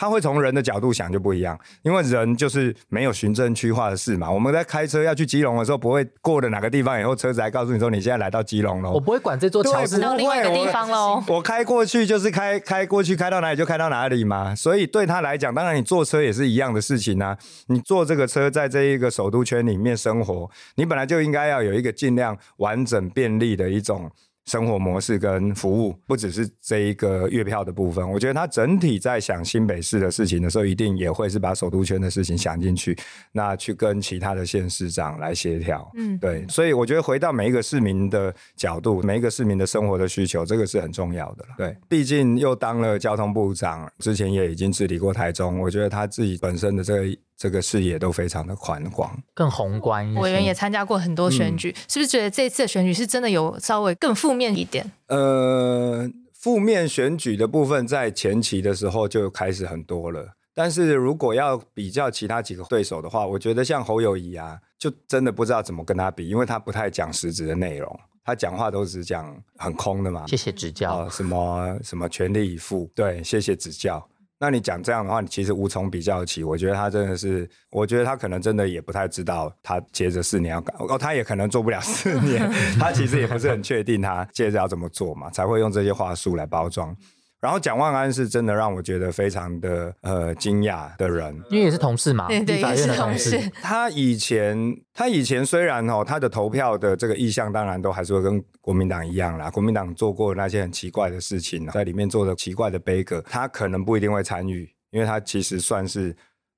[0.00, 4.30] 他会从人的角度想就不一样，因为人就是没有行政区划的事嘛。
[4.30, 8.90] 我们在开车要去基隆的时候，不会过了哪个地方以后，车子还告诉你说你现在来到基隆了。
[8.90, 11.22] 我不会管这座桥是到另外一个地方喽。
[11.28, 14.54] 我开过去就是开开过去，开到哪里就开到哪里嘛。
[14.54, 17.36] 所以对他来讲，当然你坐车也是一样的事情啊。
[17.66, 24.10] 你坐这个车在这一个首都圈里面生活，你本来就应该要有一个尽量完整便利的一种。
[24.46, 28.08] 生活模式跟服务，不只是这一个月票的部分。
[28.10, 32.96] 我觉得他整体在想新北市的事情的时候，一定也会是把首都圈的事情想进去，
[33.32, 35.88] 那去跟其他的县市长来协调。
[35.94, 41.54] 嗯对，所以我觉得回到每一个市民的角度，每一个市民的生活的需求，这个是很重要的了。
[41.56, 49.18] 对，毕竟又当了交通部长，之前也已经治理过台中，我觉得他自己本身的这个这个视野都非常的宽广。
[49.32, 50.20] 更宏观一些。
[50.20, 54.92] 委员也参加过很多选举，是不是觉得这次的选举是真的有稍微更负面一点？
[55.06, 60.34] 呃，负面选举的部分在前期的时候就开始很多了。
[60.52, 70.26] 但是如果要比较其他几个对手的话，我觉得像侯友谊啊，就真的不知道怎么跟他比，因为他不太讲实质的内容，他讲话都是讲很空的嘛。
[70.26, 71.08] 谢谢指教。
[71.08, 74.06] 什么什么全力以赴，对，谢谢指教。
[74.42, 76.42] 那你讲这样的话，你其实无从比较起。
[76.42, 82.50] 我觉得他真的是，我觉得他可能真的也不太知道，他接着四年要干哦，他也可能做不了四年，
[82.80, 86.96] 他其实也不是很确定他接着要怎么做嘛，才会用这些话术来包装。
[87.40, 93.40] 然后蒋万安是真的让我觉得非常的呃惊讶的人，因为也是同事嘛，对对，立法院的同事。
[93.62, 106.14] 他以前他以前虽然哦，他的投票的这个意向当然都还是会跟国民党一样啦，国民党做过那些很奇怪的事情，在里面做的奇怪的悲歌，他可能不一定会参与，因为他其实算是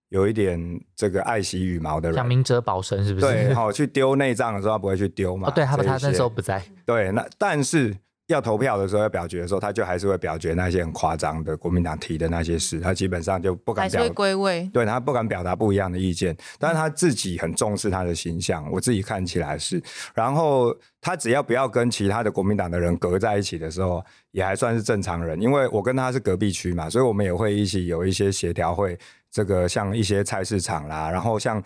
[0.09, 0.61] 有一点
[0.97, 3.27] 这个爱惜羽毛的人，像明哲保身是不是？
[3.27, 5.47] 对，好去丢内脏的时候他不会去丢嘛？
[5.47, 6.61] 哦，对，他他那时候不在。
[6.85, 7.97] 对，那但是。
[8.33, 14.09] 要投票的时候，要表决的时候，他就还是会表决那些很夸张的国民党提的那些事，他基本上就不敢表。
[14.12, 14.68] 归位。
[14.73, 19.83] 对他不敢表达不一样的意见，但是他自己很重视他的形象，我自己看起来是。
[20.14, 25.40] 然后他只要不要跟其他的国民党的人隔在一起的时候，也还算是正常人。
[25.40, 28.99] 因为我跟他是隔壁区嘛，所以我们也会一起有一些协调会，
[29.31, 31.62] 这个像一些菜市场啦，然后像。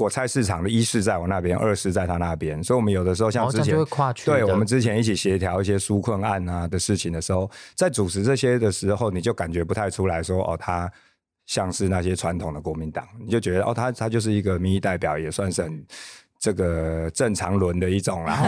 [0.00, 3.76] 果菜市场的一是在我那边，二是在他那边，所以我们有的时候像之前，
[4.24, 10.90] 对我们之前一起协调一些纾困案啊的事情的时候，在主持这些的时候，你就感觉不太出来说哦，他
[11.44, 15.84] 像是那些传统的国民党，你就觉得哦，他他就是一个民意代表，也算是很。
[16.40, 18.42] 这个正常轮的一种啦，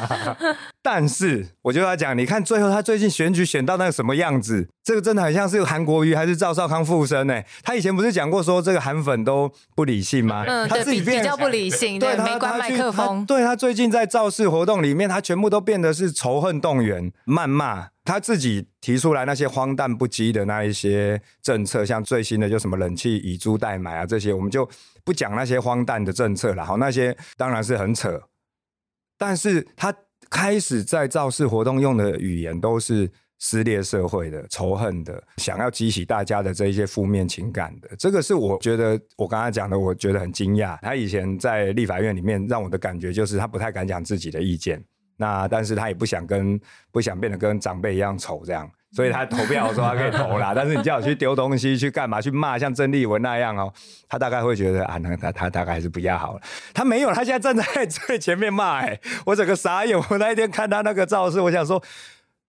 [0.82, 7.42] 但是我就要讲，你看最后他最近选举选到那个什么样子，这个真的很像是韩国瑜还是赵少康附身呢？
[7.62, 10.42] 他以前不是讲过说这个韩粉都不理性吗？
[10.48, 13.26] 嗯，他自己比较不理性，对，没关麦克风。
[13.26, 17.88] 对他最近在造势活动里面，他全部都变得是仇恨动员、谩骂。
[18.04, 24.66] 他自己提出来那些荒诞不羁的那一些政策，像最新的就什么冷气以租代买啊这些，我们就
[25.08, 26.62] 不讲那些荒诞的政策了。
[26.62, 28.20] 好，那些当然是很扯，
[29.16, 29.94] 但是他
[30.28, 37.88] 开始在造势活动用的语言都是撕裂社会的、仇恨的，想要激起大家的这一些负面情感的。
[37.98, 40.78] 这个是我觉得我刚才讲的，我觉得很惊讶。
[40.82, 44.84] 他以前在立法院里面让我的感觉就是他不太敢讲自己的意见。
[45.16, 46.60] 那但是他也不想跟
[46.92, 50.52] 不想变得跟长辈一样丑这样，所以他投票的时候他可以投啦。
[50.56, 53.72] 但是你叫我去丢东西去干嘛去骂像郑丽文那样哦，
[54.08, 56.40] 他大概会觉得啊，那他他大概还是不要好了。
[56.72, 59.98] 他没有，他现在站在 最前面骂哎，我整个傻眼。
[60.08, 61.82] 我那一天看他那个造势，我想说，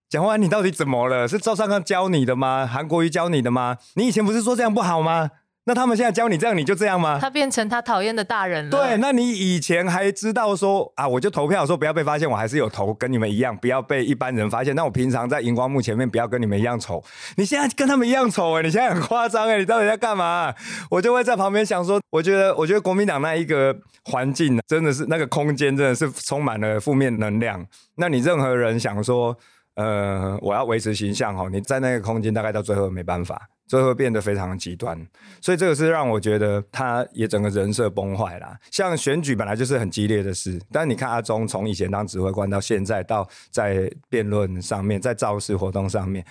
[0.07, 1.27] 蒋万安你到底怎么了？
[1.27, 2.65] 是赵尚刚教你的吗？
[2.65, 3.77] 韩国瑜教你的吗？
[3.95, 5.31] 你以前不是说这样不好吗？
[5.69, 7.19] 那他们现在教你这样，你就这样吗？
[7.21, 8.71] 他变成他讨厌的大人了。
[8.71, 14.75] 对，那你以前还知道说啊，我就投票说不要被发现，我还是有投，跟你们一样，不要被一般人发现。
[14.75, 17.03] 那我平常在荧光幕前面不要跟你们一样丑。
[17.35, 20.51] 你现在跟他们一样丑哎，你现在很夸张哎，你到底在干嘛？
[20.89, 27.63] 我就会在旁边想说，我觉得，我觉得国民党那一个环境真的是那个空间真的是充满了负面能量。
[27.97, 29.37] 那你任何人想说，
[29.79, 33.49] 呃，我要维持形象哦，你在那个空间大概到最后没办法。
[33.69, 34.97] 最后变得非常极端，
[35.39, 38.57] 所以这个是让我觉得他也整个人设崩坏啦。
[38.71, 46.25] 像选举本来就是很激烈的事，但你看阿中从以前当指挥官到现在，到在辩论上面，在造势活动上面，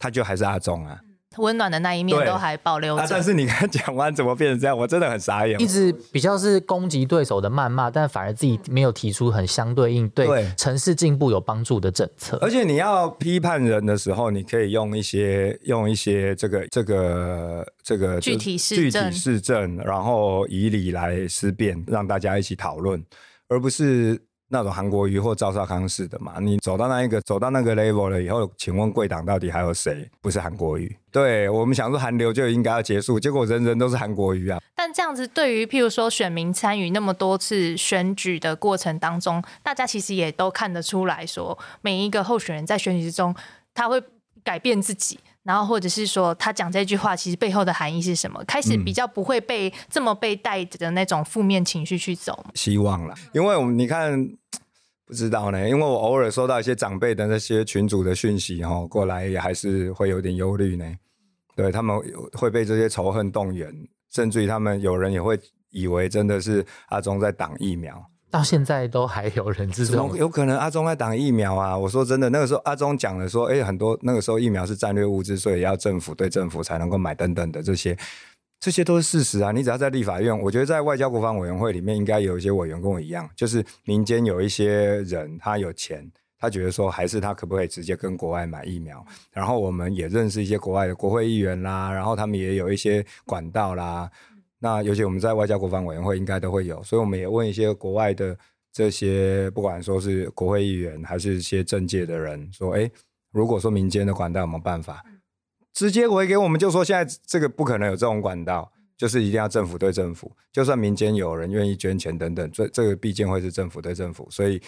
[0.00, 0.98] 他就还是阿中啊。
[1.38, 5.60] 温暖的那一面都还保留着，但是你看讲完怎么变成这样，我真的很傻眼。
[5.60, 12.36] 一直比较是攻击对手的谩骂，但反而自己没有提出很相对应对城市进步有帮助的政策。
[12.42, 23.00] 而且你要批判人的时候，你可以用一些用一些这个这个这个具体事具体事政，然后以理来思辨，让大家一起讨论，
[23.48, 24.20] 而不是。
[24.52, 30.94] 那种韩国瑜或赵少康式的嘛，你走到那一个走到那个 level 了以后，请问贵党到底还有谁不是韩国瑜？
[31.12, 34.60] 对我们想说韩流就应该要结束，结果人人都是韩国瑜啊。
[34.74, 43.34] 但这样子对于譬如说选民参与那么多次选举的过程当中，大家其实也都看得出来说，每一个候选人在选举之中
[43.72, 44.02] 他会
[44.42, 45.20] 改变自己。
[45.42, 48.44] 然后，或者是说，他讲这句话，其实背后的含义是什么？
[48.44, 52.44] 开始比较不会被这么被带着那种负面情绪去走。
[52.54, 54.28] 希望了，因为我们你看，
[55.06, 60.84] 不知道呢，因为我偶尔收到一些长辈的那些群主的讯息哈，过来也还是会有点忧虑呢。
[61.56, 61.98] 对他们
[62.34, 63.74] 会被这些仇恨动员，
[64.10, 68.02] 甚至于他们有人也会以为真的是阿忠在挡疫苗。
[68.30, 71.76] 到现在都还有人这种，有可能阿中在打疫苗啊？
[71.76, 77.96] 我说真的，那个时候阿中讲了说，哎，很多那个时候疫苗是战略物资，所以要政府对政府才能够买等等的这些，
[78.60, 79.50] 这些都是事实啊。
[79.50, 89.04] 你只要在立法院，我觉得在外交国防委员会里面，应该有一些委员跟我一样，就是民间有一些人他有钱，他觉得说还是他可不可以直接跟国外买疫苗？
[89.32, 94.08] 然后我们也认识一些国外的国会议员啦，然后他们也有一些管道啦。
[94.60, 98.38] 那尤其我们在外交国防委员会应该都会有，所以我们也问一些国外的
[98.72, 102.88] 这些，不管说是国会议员还是一些政界的人，说，哎，
[103.32, 105.04] 如果说民间的管道有没有办法
[105.72, 114.60] 直接回给我们，就说现在这个不可能有这种管道，就是一定要政府对政府，就算民间有人愿意捐钱等等，这这个毕竟会是政府对政府，所以。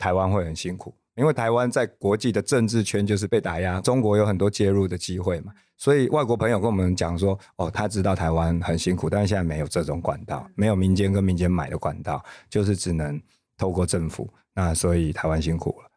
[0.00, 13.18] 台湾会很辛苦，因为台湾在国际的政治圈就是被打压，中国有很多介入的机会嘛，所以外国朋友跟我们讲说，哦，他知道台湾很辛苦，但是现在没有这种管道，没有民间跟民间买的管道，就是只能
[13.56, 15.88] 透过政府，那所以台湾辛苦了。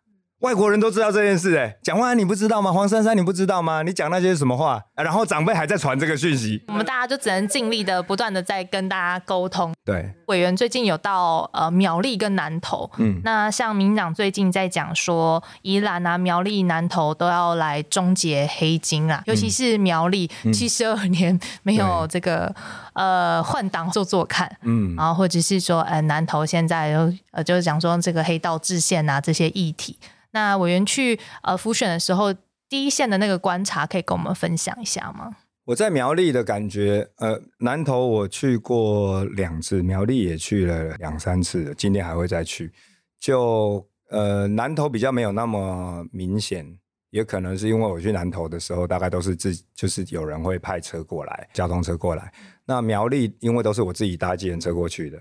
[0.41, 2.71] 外国人都知道这件事，哎，蒋万安你不知道吗？
[2.71, 3.83] 黄珊珊你不知道吗？
[3.83, 4.81] 你讲那些什么话？
[4.95, 9.71] 然后长辈还在传这个讯息，我们大家就只能尽力的不断的在跟大家沟通。
[9.85, 22.51] 对，委员最近有到呃苗栗跟南投，嗯，那像民长最近在讲说，宜兰啊、苗栗、南投都要来终结黑金啊，尤其是苗栗七十二年没有这个
[22.93, 29.95] 呃换党做做看，嗯，然后或者是说呃南投现在又呃就是讲说这个黑道治县啊这些议题。
[30.31, 32.33] 那委员去呃复选的时候，
[32.69, 35.35] 第一线的那个观察，可以跟我们分享一下吗？
[35.65, 42.71] 我在苗栗的感觉，呃，南投我去过两次，苗栗也去了两三次，今天还会再去。
[43.19, 46.65] 就呃，南投比较没有那么明显，
[47.11, 52.33] 也可能是因为我去南投的时候，大概都是自就是有人会派车过来，交通车过来。
[52.65, 55.19] 那苗栗因为都是我自己搭计程车过去的。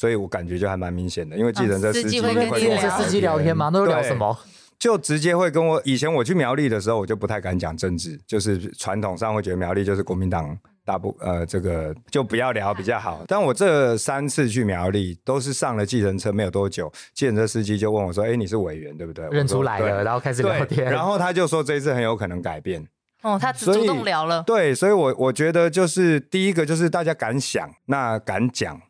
[0.00, 3.70] 所以我感觉就还蛮明显的，因为计程车司机会跟司机聊天吗？
[3.70, 4.34] 都聊什么？
[4.78, 13.22] 就直接会跟我以前我去苗栗的时候，我就不太敢讲政治，就是传统上会觉得苗栗就是国民党大部呃这个就不要聊比较好。
[13.28, 22.88] 但我这三次去苗栗都是上了计程车没有多久，计程车司机就问我说：“哎，你是委员对不对？”认出来了，然后开始聊天，然后他就说这一次很有可能改变。
[23.20, 24.42] 哦，他主动聊了。
[24.46, 28.80] 对，所以我我觉得就是第一个就是大家敢想，那敢讲。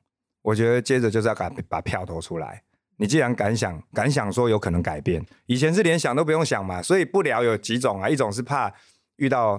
[0.43, 2.63] 我觉得接着就是要敢把票投出来。
[2.97, 8.71] 你既然敢想，敢想说有可能改变，以前是连想都不用想嘛，所以不聊有几种啊，一种是怕
[9.17, 9.59] 遇到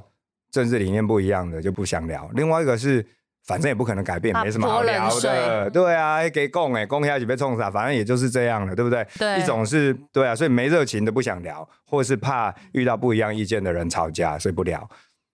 [0.52, 3.04] 政治理念不一样的就不想聊，另外一个是
[3.48, 5.68] 反正也不可能改变，没什么好聊的。
[5.72, 9.04] 对啊，给供哎，供下去被冲啥，反正也就是这样了，对不对？
[9.18, 9.42] 对。
[9.42, 14.88] 一种是对啊，所以没热情的不想聊，或者是怕遇到不一样意见的人吵架，所以不聊。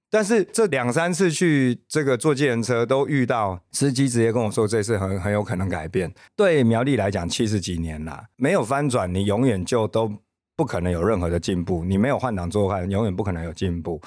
[0.09, 6.13] 但是这两三次去这个坐计程车都遇到司机直接跟我说，这次很很有可能改变。
[6.35, 10.11] 对苗栗来讲，七十几年了，没有翻转，你永远就都
[10.55, 11.83] 不可能有任何的进步。
[11.83, 14.01] 你没有换挡做换，永远不可能有进步。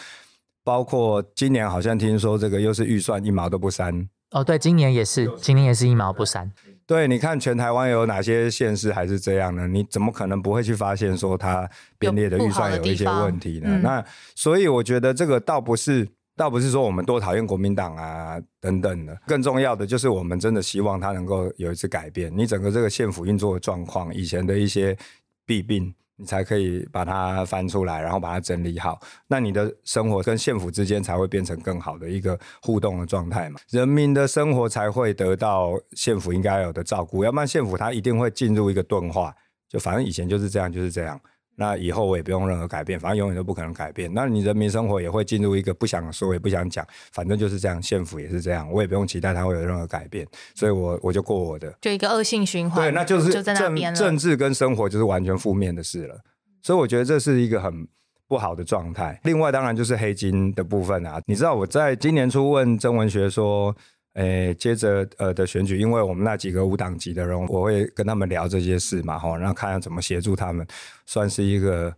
[0.65, 4.09] 包括今年好像听说这个又是预算一毛都不删。
[4.31, 6.51] 哦，对，今年也是，今年也是一毛不删。
[6.91, 9.65] 对，你看全台湾有哪些县市还是这样呢？
[9.69, 13.79] 你怎么可能不会去发现说它编列的预算有一些问题呢？
[13.81, 22.37] 那所以我觉得这个倒不是，倒不是说我们多讨厌国民党啊等等的，更重要的就是我们真的希望它能够有一次改变。
[22.37, 24.99] 你整个这个县府运作的状况，以前的一些
[25.47, 25.95] 弊病。
[26.21, 33.59] 你才可以把它翻出来，然后把它整理好，那你的生活跟县府之间才会变成更好的一个互动的状态嘛？
[33.71, 39.35] 人民的生活才会得到县府应该有的照顾，要不然县府它一定会进入一个钝化，
[39.67, 41.19] 就反正以前就是这样，就是这样。
[41.61, 44.11] 那以后我也不用任何改变，反正永远都不可能改变。
[44.15, 47.83] 那你人民生活也会进入一个不想说也不想讲，反正就是这样。
[47.83, 52.83] 县府也是这样，我也不用期待它会有任何改变，所以我我就过我的，就一个恶性循环。
[52.83, 56.19] 对，那就是就在那边政治跟生活就是完全负面的事了。
[56.63, 57.87] 所以我觉得这是一个很
[58.27, 59.21] 不好的状态。
[59.25, 61.21] 另外，当然就是黑金的部分啊。
[61.27, 63.77] 你知道我在今年初问曾文学说。
[64.15, 70.67] 诶，接着呃的选举，因为我们那几个无党籍的人，我会跟他们聊这些事嘛，哈，然后看看怎么协助他们，
[71.07, 71.95] 算是一个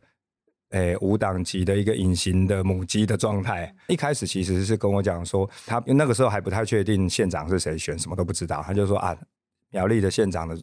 [0.73, 3.75] 诶无党籍的一个隐形的母鸡的状态。
[3.89, 9.17] 一开始其实是跟我讲说，他那个时候还不太确定县长是谁选，什么都不知道，他就说啊，
[9.71, 10.55] 苗栗的县长的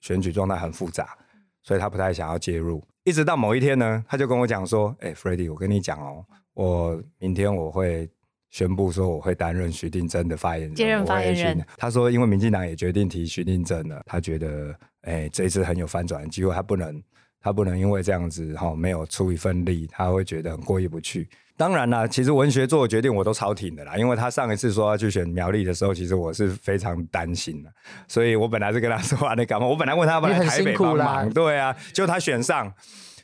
[0.00, 1.18] 选举状态很复杂，
[1.64, 2.80] 所以他不太想要介入。
[3.02, 8.08] 一直到某一天呢，他就跟我讲说，哎 f r e d d y 我跟你讲哦，我明天我会。
[8.52, 11.66] 宣布说我会担任徐定珍的发言人，接任发言人。
[11.78, 17.02] 他说，因为民进党也决定提徐定珍了，他觉得，哎，这一次很有翻转的机会，他不能，
[17.40, 21.26] 他不能因为这样子哈，没有出一份力，他会觉得很过意不去。
[21.56, 27.72] 当然啦，其实文学做的决定我都超挺的啦，因为他上一次说要去选苗栗的时候，其实我是非常担心的，
[28.06, 29.66] 所以我本来是跟他说啊，你干嘛？
[29.66, 32.70] 我本来问他要不要台北帮忙，对啊，就他选上，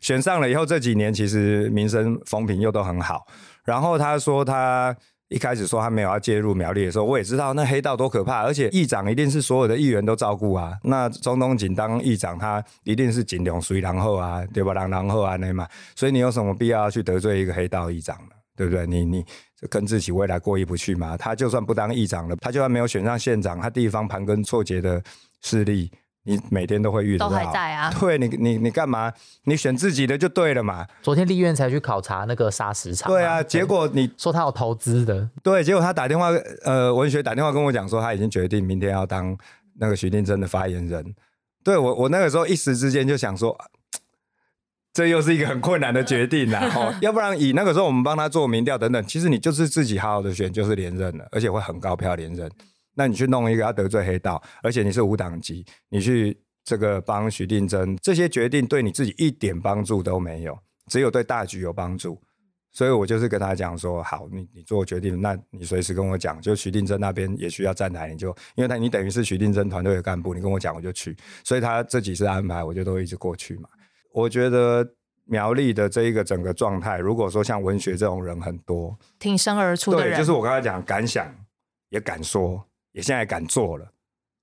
[0.01, 3.27] 选上了以后，这几年其实民生风评又都很好，
[3.65, 4.97] 然后他说他。
[5.29, 10.73] 一开始说他没有要介入苗栗的时候，我也知道那黑道多可怕，而且议长一定是所有的议员都照顾啊。
[10.85, 14.73] 那中东锦当议长，他一定是锦龙随然后啊，对吧？
[14.73, 18.31] 然然后啊那嘛，所以你有什么必要去得罪一个黑道议长呢？
[18.57, 18.87] 对不对？
[18.87, 19.25] 你你
[19.69, 21.17] 跟自己未来过意不去嘛？
[21.17, 25.03] 他就算不当议长了，他就算没有选上县长，他地方盘根错节的
[25.43, 25.91] 势力。
[26.29, 27.91] 你每天都会遇到，都还在啊。
[27.99, 29.11] 对你，你你干嘛？
[29.45, 30.87] 你选自己的就对了嘛。
[31.01, 33.11] 昨天立院才去考察那个砂石场。
[33.11, 35.27] 对啊，结果你说他有投资的。
[35.43, 36.29] 对，结果他打电话，
[36.65, 39.35] 呃，文学打电话跟我讲说，他已经决定明天要当
[39.79, 41.15] 那个徐定真的发言人。
[41.65, 43.57] 对我，我那个时候一时之间就想说，
[44.93, 46.61] 这又是一个很困难的决定呐。
[46.77, 52.51] 哦，要不然以那个时候我们帮他做民调等等，其实你就是自己好好的选，就是连任了，而且会很高票连任。
[52.99, 62.21] 那你去弄一个要得罪黑道，而且你是无党籍，你去这个帮徐定珍，这些决定对你自己一点帮助都没有，只有对大局有帮助。
[62.73, 71.17] 所以我就是跟他讲说，好，你你做决定，那你随时跟我讲，就徐定珍那边也需要站台，你就因为他你等于是徐定珍团队的干部，你跟我讲我就去。
[71.45, 73.69] 所以他这几次安排，我就都一直过去嘛。
[74.13, 74.85] 我觉得
[75.25, 81.33] 苗栗的这一个整个状态，如果说像文学这种人很多，挺身而出的人，就是我刚才讲敢想
[81.91, 82.68] 也敢说。
[82.99, 83.87] 也现在敢做了，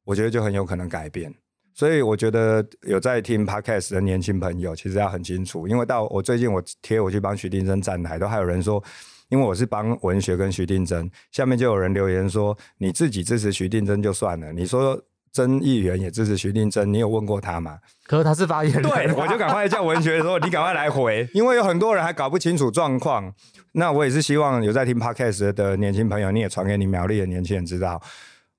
[0.05, 1.33] 我觉得就很有可能改变。
[1.73, 8.81] 所以我觉得有在听 podcast 的年轻朋友，其实要很清楚，因为到我最近我贴我去帮徐定真站台，都还有人说，
[9.27, 14.97] 因为我是帮文学跟徐定真，下面就有人留言说，你自己支持徐定真就算了，你说
[15.33, 17.77] 曾议员也支持徐定真，你有问过他吗？
[18.05, 23.33] 可是他是发言人，对，我就赶快叫文学说，你赶快来回，因为有很多人还搞不清楚状况。
[23.73, 28.01] 那我也是希望有在听 podcast 的年轻朋友，你也传给你苗栗的年轻人知道。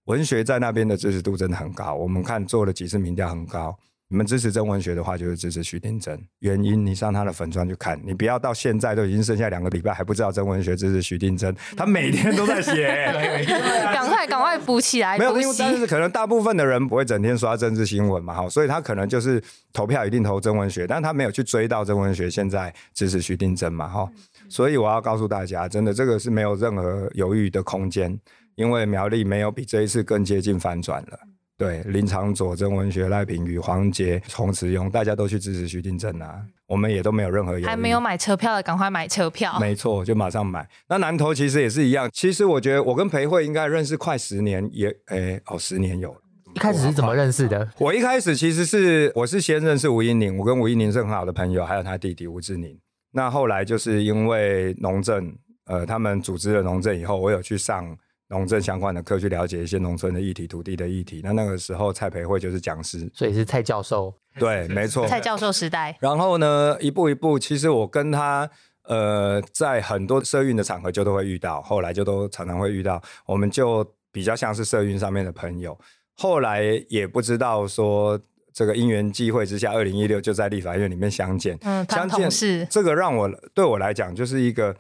[0.07, 3.77] 文学在那边的支持度真的很高，我们看做了几次民调很高。
[4.09, 6.17] 你们支持真文学的话，就是支持徐定真。
[6.39, 12.87] 原因你上他的粉砖去看，你不要到现在都已经剩下两个礼拜还不知道真文学支持徐定真，他每天都在写，
[13.93, 15.19] 赶快赶快补起来。
[15.19, 19.43] 没有，因为但是可能大部分的人不会整天刷政治新闻嘛，哈，所以他可能就是
[19.73, 24.09] 投票一定投真文学，但他没有去追到真文学现在支持徐定真嘛，哈。
[24.49, 28.17] 所以我要告诉大家，真的这个是没有任何犹豫的空间。
[28.57, 31.19] 因为苗栗没有比这一次更接近反转了。
[31.59, 39.59] 对，林长佐、曾文学、赖品妤、黄杰、洪慈庸，大家都去支持徐定正啊，我们也都没有任何还没有买车票的，赶快买车票。
[39.59, 40.69] 没错，就马上买。
[40.87, 42.11] 那南投其实也是一样。
[42.13, 46.21] 其实我觉得我跟裴慧应该认识快十年，也诶哦，十年有了。
[46.55, 47.67] 一开始是怎么认识的？
[47.79, 52.79] 我一开始其实是我是先认识吴英宁，我跟吴英宁是很好的朋友，还有他弟弟吴志宁。
[53.13, 55.35] 那后来就是因为农政，
[55.65, 57.97] 呃，他们组织了农政以后，我有去上。
[58.29, 61.21] 农政相关的课去了解一些农村的议题、土地的议题。
[61.23, 64.13] 那那个时候蔡培慧就是讲师，所以是蔡教授。
[64.37, 65.97] 对，没错，蔡教授时代。
[66.01, 68.51] 然后呢，一步一步，其实我跟他
[68.83, 75.79] 呃，在很多社运的场合就都会遇到，后来就都常常会遇到，我们就比较像是社运上面的朋友。
[76.17, 78.21] 后来也不知道说
[78.53, 81.57] 这个因缘际会之下，二零一六就在立法院里面相见。
[81.63, 84.75] 嗯，相见是这个让我对我来讲就是一个。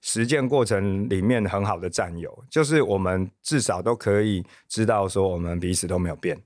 [0.00, 6.38] 实践过程里面很好的战友，就是我们至少都可以知道说我们彼此都没有变。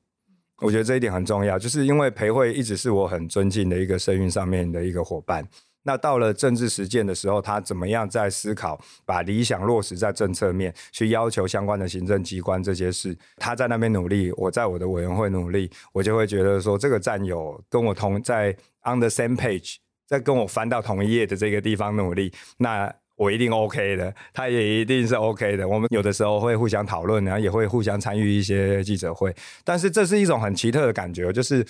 [0.58, 5.46] 我觉得这一点很重要，就是因为裴慧一直是我很尊敬的一个声运上面的一个伙伴。
[5.82, 18.50] 那到了政治实践的时候，他怎么样在思考把理想落实在政策面，去要求相关的行政机关这些事，他在那边努力，我在我的委员会努力，我就会觉得说这个战友跟我同在
[18.84, 19.76] on the same page，
[20.06, 22.94] 在跟我翻到同一页的这个地方努力，那。
[23.16, 25.68] 我一定 OK 的，他也一定是 OK 的。
[25.68, 29.34] 我们有的时候会互相讨论，然后也会互相参与一些记者会。
[29.62, 31.64] 但是这是一种很奇特的感觉，就是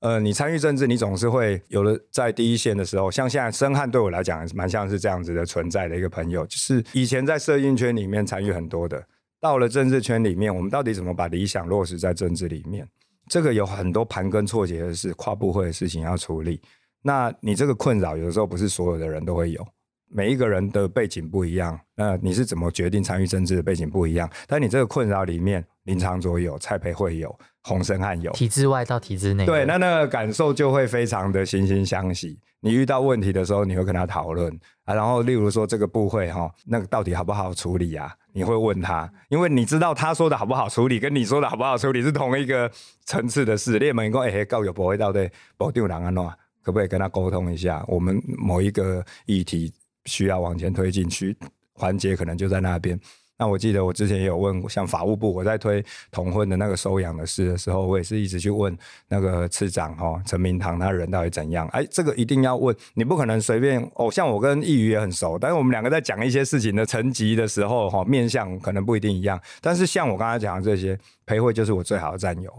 [0.00, 3.10] 呃，你参与政治，你总是会有了在第一线的时候。
[3.10, 9.02] 像现在申汉对我来讲，蛮像是这样子的存在的一个朋友，就是以前在社运圈里面参与很多的，
[9.40, 12.86] 到了政治圈里面，我们到底怎么把理想落实在政治里面？
[13.28, 16.60] 这个有很多盘根错节的事，跨部会的事情要处理。
[17.02, 19.66] 那你这个困扰，有的时候不是所有的人都会有。
[20.08, 24.30] 每一个人的背景不一样，那你是怎么决定参与政治的背景不一样？
[24.46, 32.38] 但你这个困扰里面，林长佐有，蔡培慧有，洪生汉有，体制外到体制内，对，那那个感受就会非常的惺惺相惜。
[32.60, 34.52] 你遇到问题的时候，你会跟他讨论
[34.84, 38.12] 啊，然后例如说这个部会哈，那个到底好不好处理啊？
[38.32, 42.70] 你会问他，因为你知道他说的好不好处理，跟你说的好不好处理是同一个
[43.04, 43.78] 层次的事。
[43.78, 46.24] 列门讲，哎，告有不会到底保定人安怎，
[46.62, 47.84] 可不可以跟他沟通一下？
[47.88, 49.72] 我们某一个议题。
[50.06, 51.36] 需要往前推进去，
[51.74, 52.98] 环节可能就在那边。
[53.38, 58.74] 那我记得我之前也有问过，像法务部，我在推同婚的那个收养的事的时候，我也是一直去问
[59.08, 61.68] 那个次长哈陈明堂，他人到底怎样？
[61.68, 64.10] 哎，这个一定要问，你不可能随便哦。
[64.10, 69.38] 像我跟易宇也很熟，但是我们两个在讲一些事情的层级的时候，哈，面相可能不一定一样。
[69.60, 72.50] 但是像我刚才讲的这些，裴慧就是我最好的战友，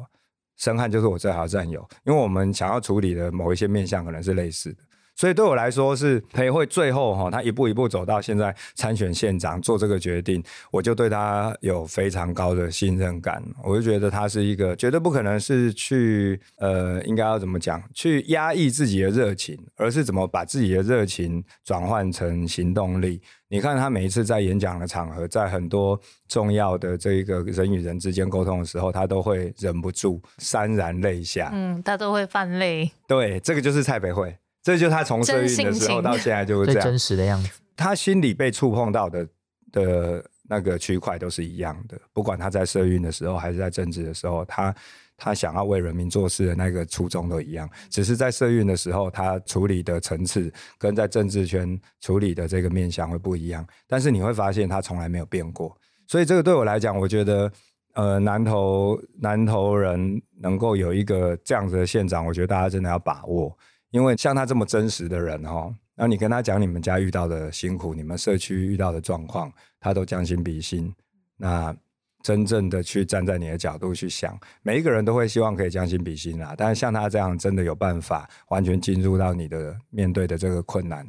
[0.57, 4.83] 申汉就是我最好的战友，因为我们想要处理的某一些面相可能是类似的。
[5.18, 10.41] 所以对我来说是裴慧最后哈，他一步一步走到现在参选县长做这个决定，
[10.72, 13.43] 我就对他有非常高的信任感。
[13.63, 23.20] 我就觉得他是一个绝对不可能是去呃，应该要怎么讲，去压抑自己的热情，而是怎么把自己的热情转换成行动力。
[23.49, 31.49] 你看他每一次在演讲的场合，在很多重要的这一个人与人之间沟通的时候，他都会忍不住潸然泪下。
[31.53, 32.91] 嗯，他都会犯泪。
[33.07, 34.36] 对，这个就是蔡培慧。
[34.68, 37.49] 这就是他从社运的时候到现在就是 这样真实的样子。
[37.74, 39.26] 他心里被触碰到的
[39.72, 44.76] 的那个区块都是一样的，不管他在社运的时候还是在政治的时候，他
[45.15, 47.70] 他想要为人民做事的那个初衷都一样。
[47.89, 53.65] 只是在社运的时候，他处理的层次跟在政治圈处理的这个面向会不一样。
[53.88, 55.74] 但是你会发现他从来没有变过。
[56.07, 57.49] 所以这个对我来讲，我觉得
[57.93, 63.57] 呃南投南投人能够有一个这样子的县长，我觉得大家真的要把握。
[63.97, 70.93] 因为像他这么真实的人哈，然后你跟他讲你们家遇到的辛苦，你们社区遇到的状况，他都将心比心。
[71.35, 71.75] 那
[72.21, 76.53] 真正的去站在你的角度去想，每一个人都会希望可以将心比心啦。
[76.55, 81.03] 但是像他这样真的有办法完全进入到你的面对的这个困难，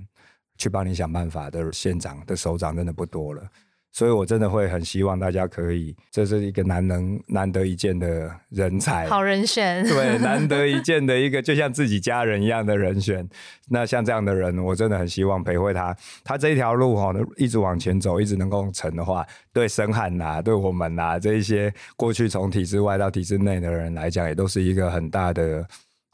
[0.56, 3.42] 去帮你想办法的县长的首长真的不多了。
[3.90, 13.28] 所以，我真的会很希望大家可以，这是一个难能难得一见的人才，好人选，对，难得一见的一个 就像自己家人一样的人选。
[13.70, 25.66] 那像这样的人，我真的很希望陪会他，他这一条路哈，一直往前走，一直能够成的话，对深汉呐，对我们呐，这一些过去从体制外到体制内的人来讲，也都是一个很大的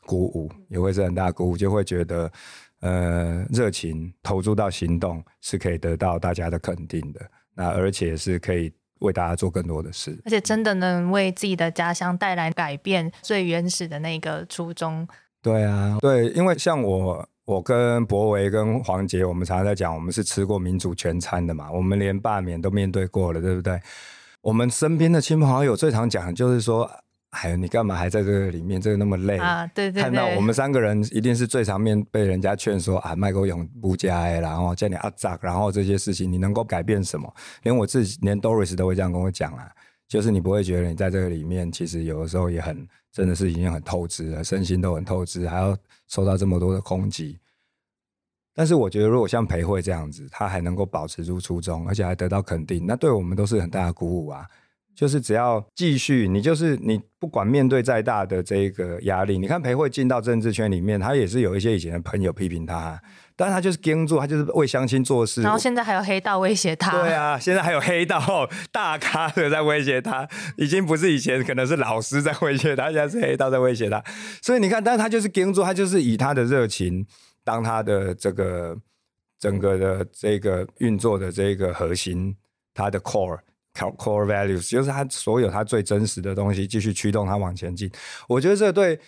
[0.06, 2.30] 鼓舞，也会是很大鼓舞，就会觉得，
[2.80, 7.20] 呃，热情投注到行动，是可以得到大家的肯定的。
[7.54, 15.06] 那而且是可以为大家做更多的事，而且真的能为自己的家乡带来改变，最原始的那个初衷。
[15.42, 23.80] 对啊，对，因为像我，我跟博维跟黄杰，我们常常在讲，我们是吃过民主全餐的嘛，我们连罢免都面对过了，对不对？
[24.40, 26.90] 我们身边的亲朋好友最常讲的就是说。
[27.42, 28.80] 哎，你干嘛还在这个里面？
[28.80, 29.66] 这个那么累啊！
[29.74, 37.34] 对对对，看到我们三个人一定是最常面被人家劝说啊，麦克永不加哎，然后叫你阿扎，然后这些事情你能够改变什么？
[37.62, 39.70] 连我自己，连 Doris 都会这样跟我讲啊，
[40.08, 45.76] 就是你不会觉得你在这个里面，其实有的时候也很真的是已经很透支了，身心都很透支，还要
[46.08, 47.38] 受到这么多的攻击。
[48.54, 54.46] 但是我觉得，如果像裴慧这样子，他还能够保持住初衷，而且还得到肯定，那对我们都是很大的鼓舞啊。
[54.94, 63.00] 就是只要继续，你就是你，不管面对再大的这个压力，你看裴慧进到政治圈里面，他也是有一些以前的朋友批评他，
[63.34, 65.42] 但是他就是盯住，他就是为乡亲做事。
[65.42, 66.92] 然后现在还有黑道威胁他。
[66.92, 74.00] 对啊，现在还有黑道大咖的在威胁他，已经不是以前可能是老师在威胁他，现在是黑道在威胁他。
[74.40, 77.04] 所以你看，但是他就是盯住，他就是以他的热情
[77.42, 78.76] 当他的这个
[79.40, 82.36] 整个的这个运作的这个核心，
[82.72, 83.40] 他的 core。
[83.74, 87.90] Core values 就是他所有他最真实的东西，继续驱动他往前进。
[88.28, 88.98] 我觉得这对。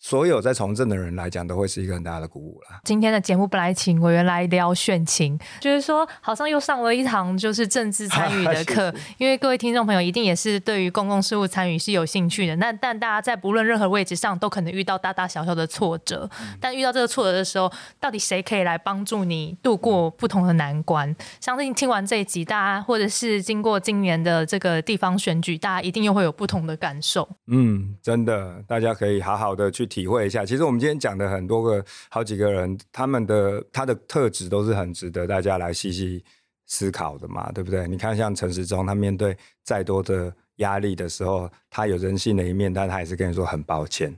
[0.00, 2.78] 所有在从政的人来讲，都会是一个很大的鼓舞啦。
[2.84, 8.94] 今天的节目本来请委员来聊选情，就是说好像又上了一堂就是政治参与的 课。
[9.16, 12.54] 因为各位听众朋友一定也是对于公共事务参与是有兴趣的。
[12.56, 16.28] 那但大家在不论任何位置上，都可能遇到大大小小的挫折。
[16.60, 21.16] 但遇到这个挫折的时候，到底谁可以来帮助你度过不同的难关？
[21.40, 27.26] 相信听完这一集，大家或者是经过今年的这个地方选举，大家一定又会有不同的感受。
[27.46, 29.88] 嗯，真的，大家可以好好的去。
[29.94, 36.24] 体会一下，其实我们今天讲的很多个、好几个人，他们的他的特质都是很值得大家来细细
[36.66, 37.86] 思考的嘛，对不对？
[37.86, 44.12] 你看，像陈时中，他面对再多的压力的时候，他有人性的一面，但他也是跟你说很抱歉，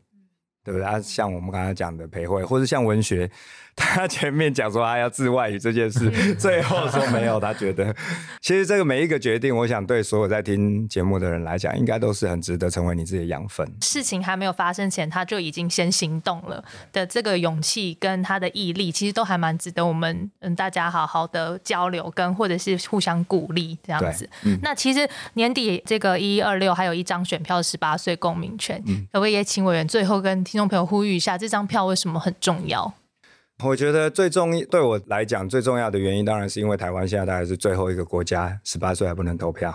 [0.64, 0.86] 对不对？
[0.86, 3.30] 啊像我们刚才讲的培慧，或者像文学。
[3.76, 7.38] 他前面讲说他要治外语这件事， 最后说没有。
[7.38, 7.94] 他觉得，
[8.40, 13.70] 其实这个每一个决定，我想对所有在听节目的人来讲，应该都是很值得成为你自己的养分。
[13.82, 24.28] 事情还没有发生前，他就已经先行动了的这个勇气跟他的毅力，其实都还蛮值得我们嗯大家好好的交流，跟或者是互相鼓励这样子。
[24.62, 32.94] 那其实年底这个一二六还有一张选票十八岁公民权，可不可以也请委员最后跟听众朋友呼吁一下，这张票为什么很重要？
[33.64, 39.74] 我觉得最重对我来讲最重要的原因，当然是因为台湾现在大概是最后一个国家，十八岁还不能投票。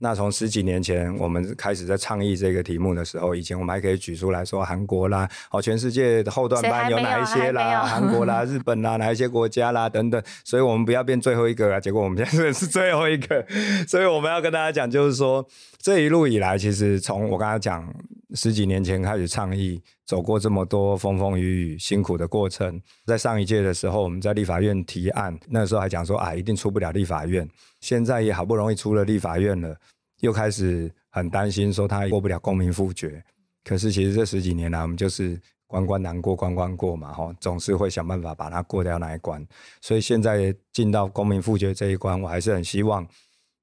[0.00, 11.80] 那从十几年前我们开始在倡议这个题目的时候，以前我们还可以举出来说韩国啦，哦，全世界的后段班有哪一些啦，韩国啦、 日本啦，哪一些国家啦等等，所以我们不要变最后一个啊。
[11.80, 13.44] 结果我们现在是最后一个，
[13.88, 15.44] 所以我们要跟大家讲，就是说
[15.78, 17.92] 这一路以来，其实从我刚才讲
[18.34, 27.48] 十几年前开始倡议，走过这么多风风雨雨、辛苦的过程，在上一届的时候，我们在立法院提案，那时候还讲说啊，一定出不了立法院。
[27.80, 29.76] 现在也好不容易出了立法院了，
[30.20, 33.22] 又开始很担心说他过不了公民复决。
[33.64, 39.46] 可是其实这十几年来，我们就是关关难过关关过嘛，哈，总是会想办法把它过掉那一关。
[39.80, 43.06] 所以现在进到公民复决这一关，我还是很希望，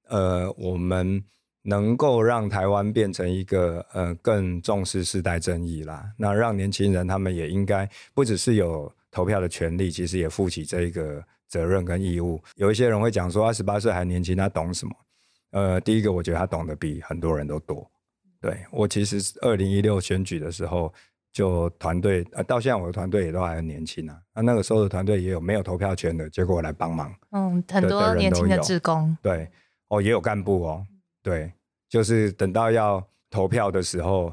[0.08, 1.22] 呃，我们
[1.66, 6.10] 能够让台湾变成一个呃更重视世代正义啦。
[6.18, 11.22] 那让年轻人他们也应该不只是有投票的权利，其实也负起这一个。
[11.48, 14.94] 责任跟义务，有一些人会讲说，二十八岁还年轻，他懂什么？
[15.52, 17.90] 呃，第一个，我觉得他懂得比很多人都多。
[18.42, 20.92] 对我其实二零一六选举的时候，
[21.32, 24.18] 就团队呃，到现在我的团队也都还很年轻啊。
[24.34, 27.16] 那那个时候的团队也有没有投票权的，结果来帮忙。
[27.32, 29.16] 嗯，很多年轻的职工。
[29.22, 29.48] 对，
[29.90, 30.86] 哦，也有干部哦。
[31.26, 31.52] 对，
[31.90, 34.32] 就是等到要投票的时候。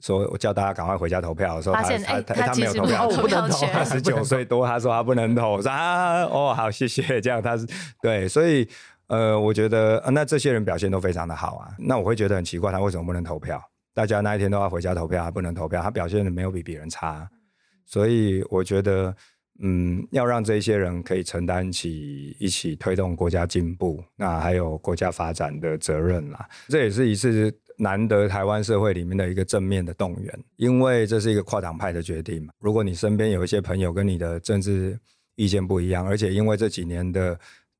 [0.00, 3.64] 说我叫大家赶快回家投票的时候，他他他没有投票，我不能投。
[3.68, 5.52] 他十九岁多，他说他不能投。
[5.52, 7.20] 我说啊，哦，好，谢谢。
[7.20, 7.64] 这样他是
[8.02, 8.68] 对，所以
[9.06, 11.70] 呃，我觉得那这些人表现都非常的好啊。
[11.78, 13.62] 那我会觉得很奇怪，他为什么不能投票？
[13.94, 17.30] 大家那一天都要回家投票，他不能投票，他表现的没有比别人差。
[17.86, 19.14] 所以我觉得，
[19.62, 26.46] 嗯，要让这些人可以承担起一起推动国家进步，那还有国家发展的责任啦。
[26.68, 27.50] 这也是一次。
[27.78, 32.52] 难得台湾社会里面的一个正面的动员，因为这是一个跨党派的决定嘛。
[32.60, 34.96] 如果你身边有一些朋友跟你的政治
[35.36, 37.36] 意见不一样，而且因为这几年的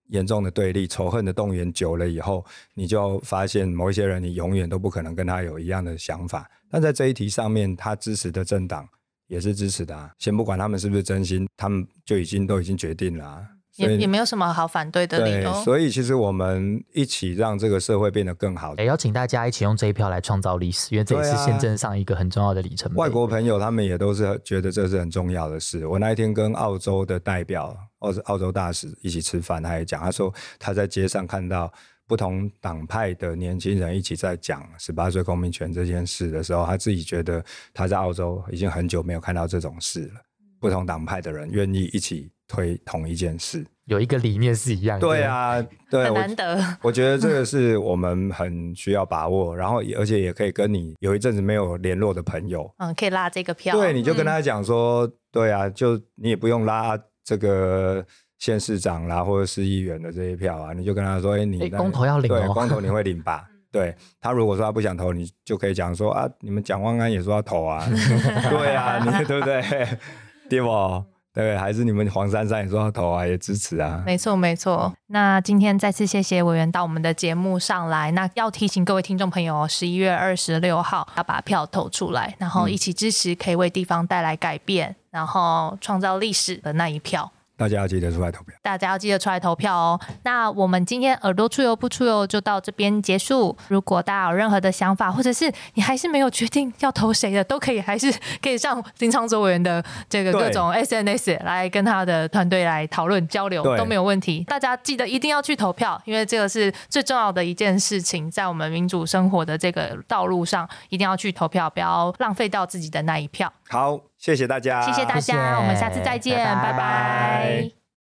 [0.08, 6.50] 严重的对立、仇恨的动员久了以后，你就发现某一些人，你永远都不可能跟他有一样的想法。
[6.70, 8.88] 但在这一题上面，他支持的政党
[9.32, 10.10] 也是支持的啊。
[10.18, 13.42] 先不管他们是不是真心，他们就已经都已经决定了。
[13.76, 18.76] 也也没有什么好反对的理由，所以其实我们一起让这个社会变得更好。
[18.76, 22.98] 也邀请大家一起用这一票来创造历史，因为这也是宪政上一个很重要的里程碑。
[22.98, 25.86] 外国朋友他们也都是觉得这是很重要的事。
[25.86, 31.72] 我那一天跟澳洲的代表，澳澳洲大使一起吃饭，他也讲，他说他在街上看到
[32.12, 37.42] 不同党派的年轻人一起在讲十八岁公民权这件事的时候，他自己觉得
[37.72, 40.20] 他在澳洲已经很久没有看到这种事了。
[40.60, 42.30] 不同党派的人愿意一起。
[42.48, 45.06] 推同一件事，有一个理念是一样的。
[45.06, 46.62] 对啊，对，很难得。
[46.82, 53.74] 我觉得这个是我们很需要把握， 然后而且也可以跟你有一阵子没有联络的朋友，嗯，可以拉这个票。
[53.74, 58.04] 对，你就跟他讲说，对啊，就你也不用拉这个
[58.42, 63.46] 县市长啦，或者市议员的这些票啊，你就跟他说，哎，你公投要领，对，公投 你会领吧？
[63.70, 67.86] 对他如果说他不想投，你就可以讲说啊，你们蒋万安也说要投啊，
[68.50, 69.62] 对啊，你对不对？
[70.50, 71.04] 对不？
[71.32, 74.02] 对，还是你们黄珊珊也说要投啊，也支持啊。
[74.04, 74.92] 没错，没错。
[75.06, 78.10] 那今天再次谢谢委员到我们的节目上来。
[78.10, 87.30] 那要提醒各位听众朋友，十一月二十六号要把票投出来，然后一起支持，可以为地方带来改变，然后创造历史的那一票。
[87.62, 90.00] 大家要记得出来投票，大家要记得出来投票哦。
[90.24, 93.56] 那我们今天耳朵出游不出游就到这边结束。
[93.68, 104.42] 如果大家有任何的想法，或者是你还是没有决定要投谁的，都可以还是可以上林昌卓委员的这个各种 SNS 来跟他的团队来讨论交流，都没有问题。
[104.48, 113.52] 大家记得一定要去投票，因为这个是最重要的一件事情，在我们民主生活的这个道路上，一定要去投票，不要浪费掉自己的那一票。
[113.72, 113.98] 好。
[114.18, 117.81] 谢谢大家，谢谢大家，我们下次再见，拜拜。